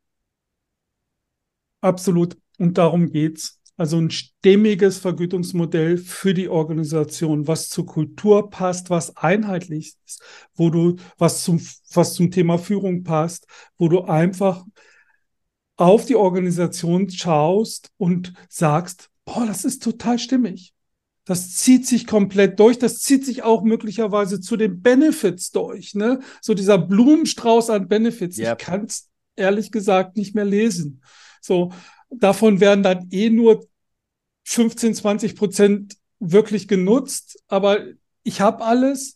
Absolut. 1.82 2.38
Und 2.60 2.78
darum 2.78 3.10
geht's. 3.12 3.60
Also 3.76 3.98
ein 3.98 4.12
stimmiges 4.12 5.00
Vergütungsmodell 5.00 5.98
für 5.98 6.36
die 6.36 6.48
Organisation, 6.48 7.48
was 7.48 7.70
zur 7.70 7.88
Kultur 7.88 8.52
passt, 8.52 8.92
was 8.92 9.18
einheitlich 9.18 9.96
ist, 10.06 10.22
wo 10.54 10.70
du, 10.70 10.98
was 11.18 11.44
zum, 11.44 11.60
was 11.92 12.14
zum 12.14 12.30
Thema 12.30 12.60
Führung 12.60 13.04
passt, 13.04 13.48
wo 13.78 13.90
du 13.90 14.02
einfach 14.02 14.64
auf 15.76 16.06
die 16.06 16.16
Organisation 16.16 17.10
schaust 17.10 17.92
und 17.98 18.34
sagst, 18.48 19.10
boah, 19.26 19.46
das 19.48 19.66
ist 19.66 19.82
total 19.82 20.20
stimmig. 20.20 20.74
Das 21.26 21.56
zieht 21.56 21.88
sich 21.88 22.06
komplett 22.06 22.60
durch. 22.60 22.78
Das 22.78 23.00
zieht 23.00 23.26
sich 23.26 23.44
auch 23.44 23.64
möglicherweise 23.64 24.42
zu 24.42 24.58
den 24.58 24.82
Benefits 24.82 25.52
durch. 25.52 25.96
Ne? 25.96 26.20
So 26.42 26.54
dieser 26.54 26.78
Blumenstrauß 26.78 27.70
an 27.70 27.88
Benefits. 27.88 28.38
Yep. 28.38 28.60
Ich 28.60 28.66
kann 28.66 28.86
es 28.86 29.10
ehrlich 29.36 29.72
gesagt 29.72 30.18
nicht 30.18 30.36
mehr 30.36 30.46
lesen. 30.46 31.02
So, 31.42 31.72
davon 32.20 32.60
werden 32.60 32.84
dann 32.84 33.08
eh 33.12 33.30
nur 33.30 33.68
15, 34.46 34.96
20 34.96 35.36
Prozent 35.36 35.98
wirklich 36.20 36.68
genutzt. 36.68 37.44
Aber 37.48 37.80
ich 38.24 38.42
habe 38.42 38.64
alles. 38.64 39.16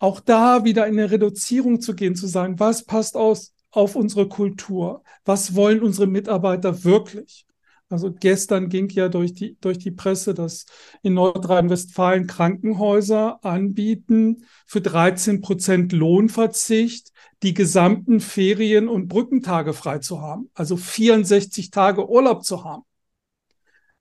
Auch 0.00 0.20
da 0.20 0.64
wieder 0.64 0.86
in 0.86 0.98
eine 0.98 1.10
Reduzierung 1.10 1.80
zu 1.80 1.94
gehen, 1.94 2.16
zu 2.16 2.26
sagen, 2.26 2.58
was 2.58 2.84
passt 2.84 3.16
aus 3.16 3.54
auf 3.70 3.96
unsere 3.96 4.28
Kultur? 4.28 5.02
Was 5.24 5.54
wollen 5.54 5.82
unsere 5.82 6.06
Mitarbeiter 6.06 6.84
wirklich? 6.84 7.46
Also 7.94 8.12
gestern 8.12 8.68
ging 8.68 8.88
ja 8.88 9.08
durch 9.08 9.34
die, 9.34 9.56
durch 9.60 9.78
die 9.78 9.92
Presse, 9.92 10.34
dass 10.34 10.66
in 11.02 11.14
Nordrhein-Westfalen 11.14 12.26
Krankenhäuser 12.26 13.38
anbieten 13.44 14.46
für 14.66 14.80
13 14.80 15.40
Prozent 15.40 15.92
Lohnverzicht 15.92 17.12
die 17.44 17.54
gesamten 17.54 18.18
Ferien- 18.18 18.88
und 18.88 19.06
Brückentage 19.06 19.74
frei 19.74 20.00
zu 20.00 20.20
haben. 20.20 20.50
Also 20.54 20.76
64 20.76 21.70
Tage 21.70 22.10
Urlaub 22.10 22.44
zu 22.44 22.64
haben. 22.64 22.82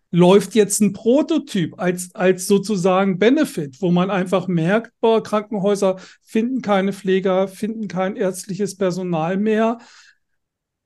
Läuft 0.09 0.55
jetzt 0.55 0.81
ein 0.81 0.93
Prototyp 0.93 1.79
als, 1.79 2.15
als 2.15 2.47
sozusagen 2.47 3.19
Benefit, 3.19 3.79
wo 3.79 3.91
man 3.91 4.09
einfach 4.09 4.47
merkt, 4.47 4.91
boah, 5.01 5.21
Krankenhäuser 5.21 5.97
finden 6.23 6.63
keine 6.63 6.93
Pfleger, 6.93 7.47
finden 7.47 7.87
kein 7.87 8.15
ärztliches 8.15 8.75
Personal 8.75 9.37
mehr 9.37 9.77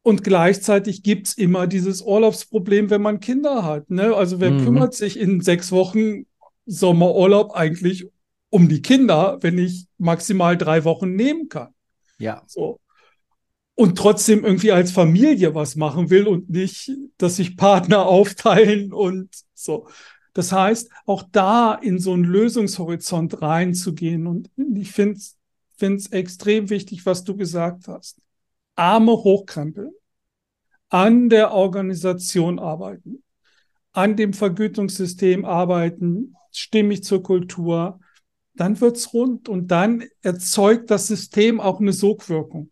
und 0.07 0.23
gleichzeitig 0.23 1.03
gibt 1.03 1.27
es 1.27 1.33
immer 1.33 1.67
dieses 1.67 2.01
Urlaubsproblem, 2.01 2.89
wenn 2.89 3.01
man 3.01 3.19
Kinder 3.19 3.65
hat. 3.65 3.89
Ne? 3.89 4.15
Also 4.15 4.39
wer 4.39 4.51
mhm. 4.51 4.63
kümmert 4.63 4.93
sich 4.93 5.19
in 5.19 5.41
sechs 5.41 5.69
Wochen 5.73 6.25
Sommerurlaub 6.65 7.51
eigentlich 7.51 8.07
um 8.49 8.69
die 8.69 8.81
Kinder, 8.81 9.37
wenn 9.41 9.57
ich 9.57 9.87
maximal 9.97 10.57
drei 10.57 10.85
Wochen 10.85 11.13
nehmen 11.13 11.49
kann? 11.49 11.73
Ja. 12.19 12.41
So. 12.47 12.79
Und 13.75 13.97
trotzdem 13.97 14.45
irgendwie 14.45 14.71
als 14.71 14.93
Familie 14.93 15.53
was 15.53 15.75
machen 15.75 16.09
will 16.09 16.25
und 16.25 16.49
nicht, 16.49 16.89
dass 17.17 17.35
sich 17.35 17.57
Partner 17.57 18.05
aufteilen 18.05 18.93
und 18.93 19.27
so. 19.53 19.89
Das 20.31 20.53
heißt, 20.53 20.89
auch 21.05 21.23
da 21.33 21.73
in 21.73 21.99
so 21.99 22.13
einen 22.13 22.23
Lösungshorizont 22.23 23.41
reinzugehen. 23.41 24.25
Und 24.25 24.49
ich 24.73 24.93
finde 24.93 25.17
es 25.17 26.07
extrem 26.11 26.69
wichtig, 26.69 27.05
was 27.05 27.25
du 27.25 27.35
gesagt 27.35 27.89
hast. 27.89 28.21
Arme 28.77 29.11
hochkrempeln, 29.11 29.91
an 30.89 31.29
der 31.29 31.51
Organisation 31.51 32.59
arbeiten, 32.59 33.23
an 33.91 34.15
dem 34.15 34.33
Vergütungssystem 34.33 35.43
arbeiten, 35.43 36.35
stimmig 36.51 37.03
zur 37.03 37.23
Kultur, 37.23 37.99
dann 38.55 38.79
wird's 38.79 39.13
rund 39.13 39.49
und 39.49 39.67
dann 39.67 40.03
erzeugt 40.21 40.89
das 40.89 41.07
System 41.07 41.59
auch 41.59 41.79
eine 41.79 41.93
Sogwirkung 41.93 42.71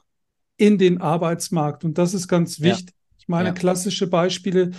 in 0.58 0.78
den 0.78 1.02
Arbeitsmarkt. 1.02 1.84
Und 1.84 1.98
das 1.98 2.14
ist 2.14 2.28
ganz 2.28 2.62
wichtig. 2.62 2.96
Ja. 2.96 3.16
Ich 3.18 3.28
meine, 3.28 3.50
ja. 3.50 3.54
klassische 3.54 4.08
Beispiele, 4.08 4.72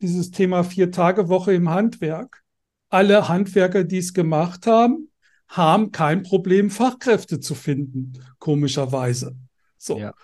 dieses 0.00 0.30
Thema 0.30 0.64
Vier-Tage-Woche 0.64 1.54
im 1.54 1.70
Handwerk. 1.70 2.42
Alle 2.88 3.28
Handwerker, 3.28 3.84
die 3.84 3.98
es 3.98 4.14
gemacht 4.14 4.66
haben, 4.66 5.08
haben 5.48 5.90
kein 5.90 6.22
Problem, 6.22 6.70
Fachkräfte 6.70 7.40
zu 7.40 7.54
finden, 7.54 8.12
komischerweise. 8.38 9.36
So. 9.78 9.98
Ja. 9.98 10.14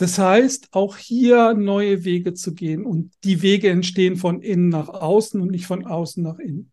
Das 0.00 0.18
heißt, 0.18 0.68
auch 0.70 0.96
hier 0.96 1.52
neue 1.52 2.04
Wege 2.04 2.32
zu 2.32 2.54
gehen 2.54 2.86
und 2.86 3.12
die 3.22 3.42
Wege 3.42 3.68
entstehen 3.68 4.16
von 4.16 4.40
innen 4.40 4.70
nach 4.70 4.88
außen 4.88 5.38
und 5.38 5.50
nicht 5.50 5.66
von 5.66 5.84
außen 5.84 6.22
nach 6.22 6.38
innen. 6.38 6.72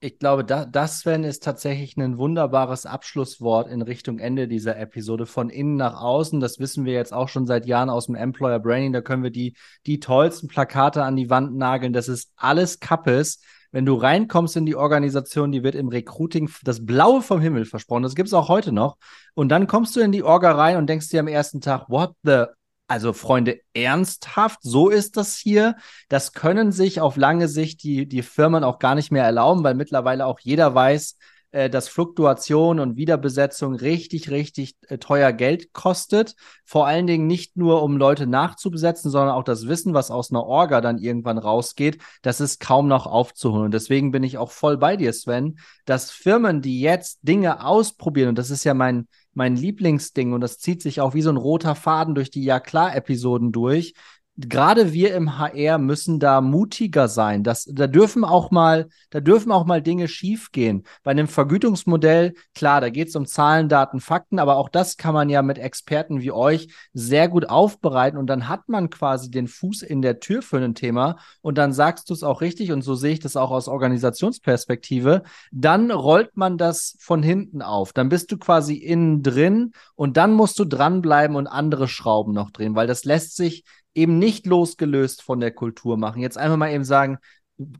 Ich 0.00 0.18
glaube, 0.18 0.44
da, 0.44 0.64
das, 0.64 0.98
Sven, 0.98 1.22
ist 1.22 1.44
tatsächlich 1.44 1.96
ein 1.96 2.18
wunderbares 2.18 2.84
Abschlusswort 2.84 3.68
in 3.68 3.82
Richtung 3.82 4.18
Ende 4.18 4.48
dieser 4.48 4.76
Episode. 4.78 5.26
Von 5.26 5.48
innen 5.48 5.76
nach 5.76 5.94
außen, 6.00 6.40
das 6.40 6.58
wissen 6.58 6.84
wir 6.84 6.94
jetzt 6.94 7.12
auch 7.12 7.28
schon 7.28 7.46
seit 7.46 7.66
Jahren 7.66 7.88
aus 7.88 8.06
dem 8.06 8.16
Employer 8.16 8.58
Branding. 8.58 8.92
Da 8.92 9.00
können 9.00 9.22
wir 9.22 9.30
die, 9.30 9.54
die 9.86 10.00
tollsten 10.00 10.48
Plakate 10.48 11.04
an 11.04 11.14
die 11.14 11.30
Wand 11.30 11.54
nageln. 11.56 11.92
Das 11.92 12.08
ist 12.08 12.32
alles 12.34 12.80
Kappes. 12.80 13.42
Wenn 13.72 13.86
du 13.86 13.94
reinkommst 13.94 14.56
in 14.56 14.66
die 14.66 14.76
Organisation, 14.76 15.52
die 15.52 15.62
wird 15.62 15.74
im 15.74 15.88
Recruiting 15.88 16.50
das 16.62 16.84
Blaue 16.84 17.22
vom 17.22 17.40
Himmel 17.40 17.64
versprochen. 17.64 18.02
Das 18.02 18.14
gibt 18.14 18.28
es 18.28 18.34
auch 18.34 18.48
heute 18.48 18.72
noch. 18.72 18.96
Und 19.34 19.48
dann 19.48 19.66
kommst 19.66 19.96
du 19.96 20.00
in 20.00 20.12
die 20.12 20.22
Orga 20.22 20.52
rein 20.52 20.76
und 20.76 20.88
denkst 20.88 21.08
dir 21.08 21.20
am 21.20 21.28
ersten 21.28 21.60
Tag, 21.60 21.88
what 21.88 22.12
the 22.22 22.44
also 22.88 23.12
Freunde, 23.12 23.60
ernsthaft, 23.74 24.60
so 24.62 24.88
ist 24.88 25.16
das 25.16 25.36
hier. 25.36 25.76
Das 26.08 26.32
können 26.32 26.70
sich 26.70 27.00
auf 27.00 27.16
lange 27.16 27.48
Sicht 27.48 27.82
die, 27.82 28.06
die 28.06 28.22
Firmen 28.22 28.62
auch 28.62 28.78
gar 28.78 28.94
nicht 28.94 29.10
mehr 29.10 29.24
erlauben, 29.24 29.64
weil 29.64 29.74
mittlerweile 29.74 30.24
auch 30.26 30.38
jeder 30.40 30.74
weiß, 30.74 31.16
äh, 31.56 31.70
dass 31.70 31.88
Fluktuation 31.88 32.78
und 32.80 32.98
Wiederbesetzung 32.98 33.76
richtig, 33.76 34.30
richtig 34.30 34.76
äh, 34.88 34.98
teuer 34.98 35.32
Geld 35.32 35.72
kostet. 35.72 36.34
Vor 36.66 36.86
allen 36.86 37.06
Dingen 37.06 37.26
nicht 37.26 37.56
nur, 37.56 37.82
um 37.82 37.96
Leute 37.96 38.26
nachzubesetzen, 38.26 39.10
sondern 39.10 39.34
auch 39.34 39.42
das 39.42 39.66
Wissen, 39.66 39.94
was 39.94 40.10
aus 40.10 40.30
einer 40.30 40.44
Orga 40.44 40.82
dann 40.82 40.98
irgendwann 40.98 41.38
rausgeht, 41.38 42.02
das 42.20 42.42
ist 42.42 42.60
kaum 42.60 42.88
noch 42.88 43.06
aufzuholen. 43.06 43.64
Und 43.64 43.74
deswegen 43.74 44.10
bin 44.10 44.22
ich 44.22 44.36
auch 44.36 44.50
voll 44.50 44.76
bei 44.76 44.98
dir, 44.98 45.14
Sven, 45.14 45.58
dass 45.86 46.10
Firmen, 46.10 46.60
die 46.60 46.82
jetzt 46.82 47.20
Dinge 47.22 47.64
ausprobieren, 47.64 48.28
und 48.28 48.38
das 48.38 48.50
ist 48.50 48.64
ja 48.64 48.74
mein, 48.74 49.08
mein 49.32 49.56
Lieblingsding 49.56 50.34
und 50.34 50.42
das 50.42 50.58
zieht 50.58 50.82
sich 50.82 51.00
auch 51.00 51.14
wie 51.14 51.22
so 51.22 51.30
ein 51.30 51.38
roter 51.38 51.74
Faden 51.74 52.14
durch 52.14 52.30
die 52.30 52.44
Ja 52.44 52.60
klar 52.60 52.94
Episoden 52.94 53.50
durch, 53.52 53.94
gerade 54.36 54.92
wir 54.92 55.14
im 55.14 55.38
HR 55.38 55.78
müssen 55.78 56.20
da 56.20 56.40
mutiger 56.40 57.08
sein. 57.08 57.42
Das, 57.42 57.64
da 57.64 57.86
dürfen 57.86 58.24
auch 58.24 58.50
mal, 58.50 58.88
da 59.10 59.20
dürfen 59.20 59.50
auch 59.50 59.64
mal 59.64 59.80
Dinge 59.80 60.08
schiefgehen. 60.08 60.84
Bei 61.02 61.10
einem 61.10 61.28
Vergütungsmodell, 61.28 62.34
klar, 62.54 62.80
da 62.80 62.90
geht 62.90 63.08
es 63.08 63.16
um 63.16 63.26
Zahlen, 63.26 63.68
Daten, 63.68 64.00
Fakten, 64.00 64.38
aber 64.38 64.56
auch 64.56 64.68
das 64.68 64.96
kann 64.96 65.14
man 65.14 65.30
ja 65.30 65.42
mit 65.42 65.58
Experten 65.58 66.20
wie 66.20 66.32
euch 66.32 66.68
sehr 66.92 67.28
gut 67.28 67.48
aufbereiten 67.48 68.18
und 68.18 68.26
dann 68.26 68.48
hat 68.48 68.68
man 68.68 68.90
quasi 68.90 69.30
den 69.30 69.48
Fuß 69.48 69.82
in 69.82 70.02
der 70.02 70.20
Tür 70.20 70.42
für 70.42 70.58
ein 70.58 70.74
Thema 70.74 71.16
und 71.40 71.56
dann 71.56 71.72
sagst 71.72 72.10
du 72.10 72.14
es 72.14 72.22
auch 72.22 72.40
richtig 72.42 72.72
und 72.72 72.82
so 72.82 72.94
sehe 72.94 73.14
ich 73.14 73.20
das 73.20 73.36
auch 73.36 73.50
aus 73.50 73.68
Organisationsperspektive. 73.68 75.22
Dann 75.50 75.90
rollt 75.90 76.36
man 76.36 76.58
das 76.58 76.96
von 76.98 77.22
hinten 77.22 77.62
auf. 77.62 77.92
Dann 77.92 78.10
bist 78.10 78.32
du 78.32 78.36
quasi 78.36 78.74
innen 78.74 79.22
drin 79.22 79.72
und 79.94 80.16
dann 80.18 80.32
musst 80.34 80.58
du 80.58 80.64
dranbleiben 80.64 81.36
und 81.36 81.46
andere 81.46 81.88
Schrauben 81.88 82.34
noch 82.34 82.50
drehen, 82.50 82.74
weil 82.74 82.86
das 82.86 83.04
lässt 83.04 83.36
sich 83.36 83.64
eben 83.96 84.18
nicht 84.18 84.46
losgelöst 84.46 85.22
von 85.22 85.40
der 85.40 85.50
Kultur 85.50 85.96
machen. 85.96 86.22
Jetzt 86.22 86.38
einfach 86.38 86.56
mal 86.56 86.72
eben 86.72 86.84
sagen, 86.84 87.18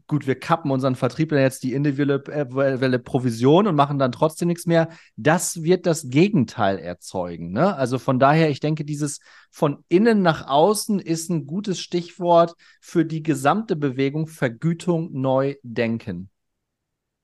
gut, 0.06 0.26
wir 0.26 0.38
kappen 0.38 0.70
unseren 0.70 0.94
Vertrieb 0.94 1.28
dann 1.28 1.40
jetzt 1.40 1.62
die 1.62 1.74
individuelle 1.74 2.98
Provision 2.98 3.66
und 3.66 3.74
machen 3.74 3.98
dann 3.98 4.12
trotzdem 4.12 4.48
nichts 4.48 4.66
mehr. 4.66 4.88
Das 5.16 5.62
wird 5.62 5.86
das 5.86 6.08
Gegenteil 6.08 6.78
erzeugen. 6.78 7.52
Ne? 7.52 7.76
Also 7.76 7.98
von 7.98 8.18
daher, 8.18 8.48
ich 8.48 8.60
denke, 8.60 8.84
dieses 8.84 9.20
von 9.50 9.84
innen 9.88 10.22
nach 10.22 10.46
außen 10.46 10.98
ist 10.98 11.28
ein 11.30 11.46
gutes 11.46 11.78
Stichwort 11.78 12.54
für 12.80 13.04
die 13.04 13.22
gesamte 13.22 13.76
Bewegung 13.76 14.26
Vergütung 14.26 15.10
neu 15.12 15.56
denken. 15.62 16.30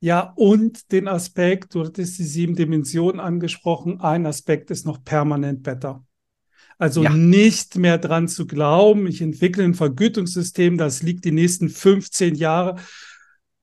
Ja, 0.00 0.32
und 0.34 0.90
den 0.90 1.06
Aspekt, 1.06 1.74
du 1.74 1.84
hattest 1.84 2.18
die 2.18 2.24
sieben 2.24 2.56
Dimensionen 2.56 3.20
angesprochen, 3.20 4.00
ein 4.00 4.26
Aspekt 4.26 4.70
ist 4.72 4.84
noch 4.84 5.04
permanent 5.04 5.62
better. 5.62 6.04
Also 6.82 7.04
ja. 7.04 7.10
nicht 7.10 7.76
mehr 7.76 7.96
dran 7.96 8.26
zu 8.26 8.44
glauben, 8.44 9.06
ich 9.06 9.20
entwickle 9.20 9.62
ein 9.62 9.74
Vergütungssystem, 9.74 10.76
das 10.78 11.00
liegt 11.00 11.24
die 11.24 11.30
nächsten 11.30 11.68
15 11.68 12.34
Jahre, 12.34 12.74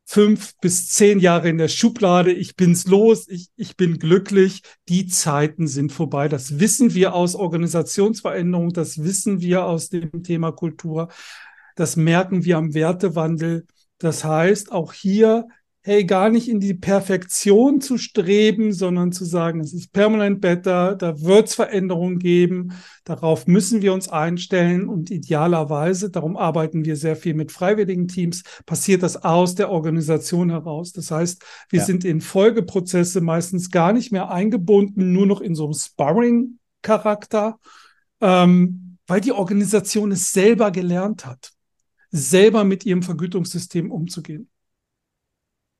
fünf 0.05 0.55
bis 0.61 0.87
zehn 0.87 1.19
Jahre 1.19 1.49
in 1.49 1.57
der 1.57 1.67
Schublade, 1.67 2.31
ich 2.31 2.55
bin's 2.55 2.87
los, 2.87 3.27
ich, 3.27 3.49
ich 3.57 3.75
bin 3.75 3.99
glücklich. 3.99 4.61
Die 4.87 5.05
Zeiten 5.07 5.67
sind 5.67 5.91
vorbei. 5.91 6.29
Das 6.29 6.59
wissen 6.61 6.93
wir 6.93 7.13
aus 7.13 7.35
Organisationsveränderung, 7.35 8.71
das 8.71 9.03
wissen 9.03 9.41
wir 9.41 9.65
aus 9.65 9.89
dem 9.89 10.23
Thema 10.23 10.53
Kultur, 10.53 11.09
das 11.75 11.97
merken 11.97 12.45
wir 12.45 12.55
am 12.55 12.73
Wertewandel. 12.73 13.65
Das 13.97 14.23
heißt, 14.23 14.71
auch 14.71 14.93
hier 14.93 15.45
hey, 15.81 16.03
gar 16.03 16.29
nicht 16.29 16.49
in 16.49 16.59
die 16.59 16.73
Perfektion 16.73 17.79
zu 17.79 17.97
streben, 17.97 18.73
sondern 18.73 19.13
zu 19.13 19.23
sagen, 19.23 19.61
es 19.61 19.73
ist 19.73 19.93
permanent 19.93 20.41
better, 20.41 20.95
da 20.95 21.21
wird 21.21 21.47
es 21.47 21.55
Veränderungen 21.55 22.19
geben, 22.19 22.73
darauf 23.05 23.47
müssen 23.47 23.81
wir 23.81 23.93
uns 23.93 24.09
einstellen 24.09 24.89
und 24.89 25.09
idealerweise, 25.09 26.09
darum 26.09 26.35
arbeiten 26.35 26.83
wir 26.83 26.97
sehr 26.97 27.15
viel 27.15 27.33
mit 27.33 27.53
freiwilligen 27.53 28.09
Teams, 28.09 28.43
passiert 28.65 29.03
das 29.03 29.23
aus 29.23 29.55
der 29.55 29.69
Organisation 29.69 30.49
heraus. 30.49 30.91
Das 30.91 31.11
heißt, 31.11 31.43
wir 31.69 31.79
ja. 31.79 31.85
sind 31.85 32.03
in 32.03 32.19
Folgeprozesse 32.19 33.21
meistens 33.21 33.71
gar 33.71 33.93
nicht 33.93 34.11
mehr 34.11 34.29
eingebunden, 34.29 35.13
nur 35.13 35.25
noch 35.25 35.39
in 35.39 35.55
so 35.55 35.63
einem 35.63 35.73
Sparring-Charakter, 35.73 37.57
ähm, 38.19 38.97
weil 39.07 39.21
die 39.21 39.31
Organisation 39.31 40.11
es 40.11 40.31
selber 40.31 40.71
gelernt 40.71 41.25
hat, 41.25 41.51
selber 42.11 42.65
mit 42.65 42.85
ihrem 42.85 43.01
Vergütungssystem 43.01 43.91
umzugehen. 43.91 44.49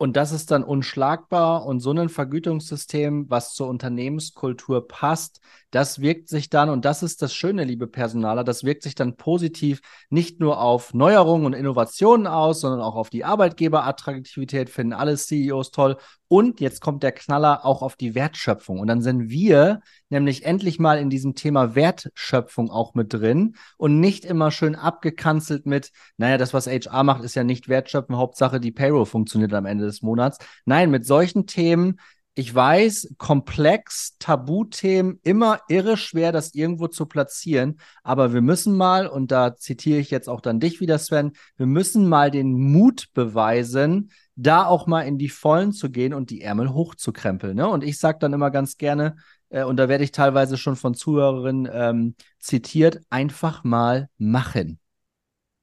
Und 0.01 0.15
das 0.15 0.31
ist 0.31 0.51
dann 0.51 0.63
unschlagbar 0.63 1.65
und 1.65 1.81
so 1.81 1.91
ein 1.91 2.07
Vergütungssystem, 2.07 3.29
was 3.29 3.53
zur 3.53 3.67
Unternehmenskultur 3.67 4.87
passt, 4.87 5.41
das 5.71 6.01
wirkt 6.01 6.29
sich 6.29 6.49
dann, 6.49 6.69
und 6.69 6.85
das 6.85 7.03
ist 7.03 7.21
das 7.21 7.33
Schöne, 7.33 7.63
liebe 7.63 7.85
Personaler, 7.85 8.43
das 8.43 8.63
wirkt 8.63 8.81
sich 8.83 8.95
dann 8.95 9.17
positiv 9.17 9.81
nicht 10.09 10.39
nur 10.39 10.61
auf 10.61 10.93
Neuerungen 10.93 11.45
und 11.45 11.53
Innovationen 11.53 12.27
aus, 12.27 12.61
sondern 12.61 12.81
auch 12.81 12.95
auf 12.95 13.09
die 13.09 13.23
Arbeitgeberattraktivität, 13.23 14.69
finden 14.69 14.93
alle 14.93 15.15
CEOs 15.15 15.71
toll. 15.71 15.97
Und 16.27 16.59
jetzt 16.59 16.79
kommt 16.81 17.03
der 17.03 17.11
Knaller 17.11 17.65
auch 17.65 17.81
auf 17.81 17.95
die 17.95 18.15
Wertschöpfung. 18.15 18.79
Und 18.79 18.87
dann 18.87 19.01
sind 19.01 19.29
wir 19.29 19.81
nämlich 20.09 20.45
endlich 20.45 20.79
mal 20.79 20.99
in 20.99 21.09
diesem 21.09 21.35
Thema 21.35 21.75
Wertschöpfung 21.75 22.69
auch 22.69 22.93
mit 22.93 23.13
drin 23.13 23.55
und 23.77 23.99
nicht 23.99 24.25
immer 24.25 24.51
schön 24.51 24.75
abgekanzelt 24.75 25.65
mit, 25.65 25.91
naja, 26.17 26.37
das, 26.37 26.53
was 26.53 26.67
HR 26.67 27.03
macht, 27.03 27.23
ist 27.23 27.35
ja 27.35 27.43
nicht 27.43 27.67
Wertschöpfen, 27.67 28.17
Hauptsache 28.17 28.59
die 28.59 28.71
Payroll 28.71 29.05
funktioniert 29.05 29.53
am 29.53 29.65
Ende 29.65 29.88
des 29.89 30.01
Monats. 30.01 30.37
Nein, 30.65 30.91
mit 30.91 31.05
solchen 31.05 31.45
Themen 31.45 31.99
ich 32.39 32.55
weiß, 32.55 33.15
komplex, 33.17 34.15
Tabuthemen, 34.17 35.19
immer 35.23 35.59
irre 35.67 35.97
schwer, 35.97 36.31
das 36.31 36.55
irgendwo 36.55 36.87
zu 36.87 37.05
platzieren. 37.05 37.81
Aber 38.01 38.33
wir 38.33 38.41
müssen 38.41 38.77
mal, 38.77 39.07
und 39.07 39.31
da 39.31 39.57
zitiere 39.57 39.99
ich 39.99 40.09
jetzt 40.09 40.29
auch 40.29 40.39
dann 40.39 40.61
dich 40.61 40.79
wieder, 40.79 40.97
Sven, 40.99 41.33
wir 41.57 41.65
müssen 41.65 42.07
mal 42.07 42.31
den 42.31 42.53
Mut 42.53 43.07
beweisen, 43.13 44.11
da 44.37 44.65
auch 44.65 44.87
mal 44.87 45.01
in 45.01 45.17
die 45.17 45.27
Vollen 45.27 45.73
zu 45.73 45.89
gehen 45.89 46.13
und 46.13 46.29
die 46.29 46.41
Ärmel 46.41 46.73
hochzukrempeln. 46.73 47.57
Ne? 47.57 47.67
Und 47.67 47.83
ich 47.83 47.97
sage 47.97 48.19
dann 48.21 48.31
immer 48.31 48.51
ganz 48.51 48.77
gerne, 48.77 49.17
äh, 49.49 49.65
und 49.65 49.75
da 49.75 49.89
werde 49.89 50.05
ich 50.05 50.13
teilweise 50.13 50.55
schon 50.55 50.77
von 50.77 50.93
Zuhörerinnen 50.93 51.69
ähm, 51.69 52.15
zitiert, 52.39 53.01
einfach 53.09 53.65
mal 53.65 54.07
machen. 54.17 54.79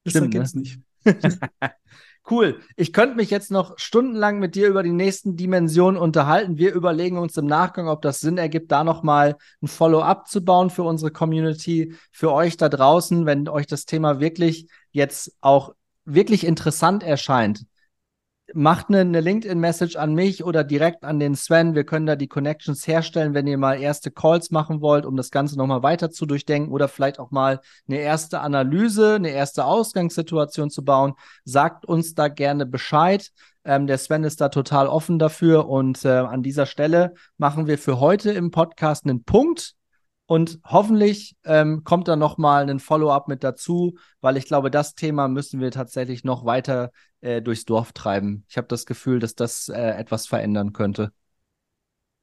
Das 0.04 0.10
Stimmt, 0.10 0.32
gibt's 0.32 0.54
ne? 0.54 0.60
nicht. 0.60 0.80
Cool. 2.28 2.60
Ich 2.74 2.92
könnte 2.92 3.14
mich 3.14 3.30
jetzt 3.30 3.52
noch 3.52 3.78
stundenlang 3.78 4.40
mit 4.40 4.56
dir 4.56 4.66
über 4.66 4.82
die 4.82 4.92
nächsten 4.92 5.36
Dimensionen 5.36 6.00
unterhalten. 6.00 6.58
Wir 6.58 6.74
überlegen 6.74 7.18
uns 7.18 7.36
im 7.36 7.46
Nachgang, 7.46 7.88
ob 7.88 8.02
das 8.02 8.18
Sinn 8.18 8.36
ergibt, 8.36 8.72
da 8.72 8.82
nochmal 8.82 9.36
ein 9.62 9.68
Follow-up 9.68 10.26
zu 10.26 10.44
bauen 10.44 10.70
für 10.70 10.82
unsere 10.82 11.12
Community, 11.12 11.94
für 12.10 12.32
euch 12.32 12.56
da 12.56 12.68
draußen, 12.68 13.26
wenn 13.26 13.48
euch 13.48 13.68
das 13.68 13.84
Thema 13.84 14.18
wirklich 14.18 14.66
jetzt 14.90 15.36
auch 15.40 15.74
wirklich 16.04 16.44
interessant 16.44 17.04
erscheint 17.04 17.64
macht 18.54 18.88
eine, 18.88 19.00
eine 19.00 19.20
LinkedIn-Message 19.20 19.96
an 19.96 20.14
mich 20.14 20.44
oder 20.44 20.64
direkt 20.64 21.04
an 21.04 21.18
den 21.18 21.35
Sven. 21.35 21.74
Wir 21.74 21.85
können 21.85 22.06
da 22.06 22.16
die 22.16 22.28
Connections 22.28 22.87
herstellen, 22.87 23.35
wenn 23.35 23.46
ihr 23.46 23.59
mal 23.59 23.80
erste 23.80 24.11
Calls 24.11 24.50
machen 24.50 24.80
wollt, 24.80 25.04
um 25.04 25.16
das 25.16 25.30
Ganze 25.30 25.56
nochmal 25.56 25.82
weiter 25.82 26.11
zu 26.11 26.26
durchdenken 26.26 26.72
oder 26.72 26.88
vielleicht 26.88 27.18
auch 27.18 27.30
mal 27.30 27.61
eine 27.88 27.98
erste 27.98 28.40
Analyse, 28.40 29.14
eine 29.14 29.30
erste 29.30 29.64
Ausgangssituation 29.64 30.70
zu 30.70 30.85
bauen. 30.85 31.14
Sagt 31.44 31.87
uns 31.87 32.14
da 32.14 32.28
gerne 32.28 32.66
Bescheid. 32.66 33.30
Ähm, 33.64 33.87
der 33.87 33.98
Sven 33.98 34.24
ist 34.24 34.40
da 34.40 34.48
total 34.48 34.87
offen 34.87 35.18
dafür 35.18 35.68
und 35.68 36.04
äh, 36.04 36.09
an 36.09 36.42
dieser 36.42 36.66
Stelle 36.66 37.14
machen 37.37 37.66
wir 37.66 37.78
für 37.78 38.00
heute 38.00 38.30
im 38.32 38.50
Podcast 38.50 39.04
einen 39.04 39.24
Punkt. 39.24 39.75
Und 40.26 40.58
hoffentlich 40.64 41.36
ähm, 41.44 41.84
kommt 41.84 42.08
da 42.08 42.16
nochmal 42.16 42.68
ein 42.68 42.80
Follow-up 42.80 43.28
mit 43.28 43.44
dazu, 43.44 43.96
weil 44.20 44.36
ich 44.36 44.46
glaube, 44.46 44.70
das 44.70 44.94
Thema 44.94 45.28
müssen 45.28 45.60
wir 45.60 45.70
tatsächlich 45.70 46.24
noch 46.24 46.44
weiter 46.44 46.90
äh, 47.20 47.40
durchs 47.40 47.64
Dorf 47.64 47.92
treiben. 47.92 48.44
Ich 48.48 48.56
habe 48.56 48.66
das 48.66 48.86
Gefühl, 48.86 49.20
dass 49.20 49.36
das 49.36 49.68
äh, 49.68 49.80
etwas 49.80 50.26
verändern 50.26 50.72
könnte. 50.72 51.12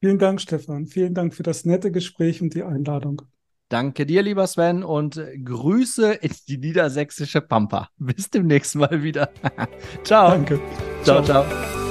Vielen 0.01 0.19
Dank, 0.19 0.41
Stefan. 0.41 0.85
Vielen 0.85 1.13
Dank 1.13 1.33
für 1.33 1.43
das 1.43 1.63
nette 1.63 1.89
Gespräch 1.89 2.41
und 2.41 2.53
die 2.53 2.63
Einladung. 2.63 3.21
Danke 3.69 4.05
dir, 4.05 4.21
lieber 4.21 4.45
Sven, 4.47 4.83
und 4.83 5.19
Grüße 5.43 6.13
in 6.13 6.31
die 6.47 6.57
niedersächsische 6.57 7.39
Pampa. 7.39 7.89
Bis 7.97 8.29
demnächst 8.29 8.75
mal 8.75 9.01
wieder. 9.01 9.29
ciao. 10.03 10.29
Danke. 10.29 10.59
ciao. 11.03 11.23
ciao. 11.23 11.45
ciao. 11.45 11.82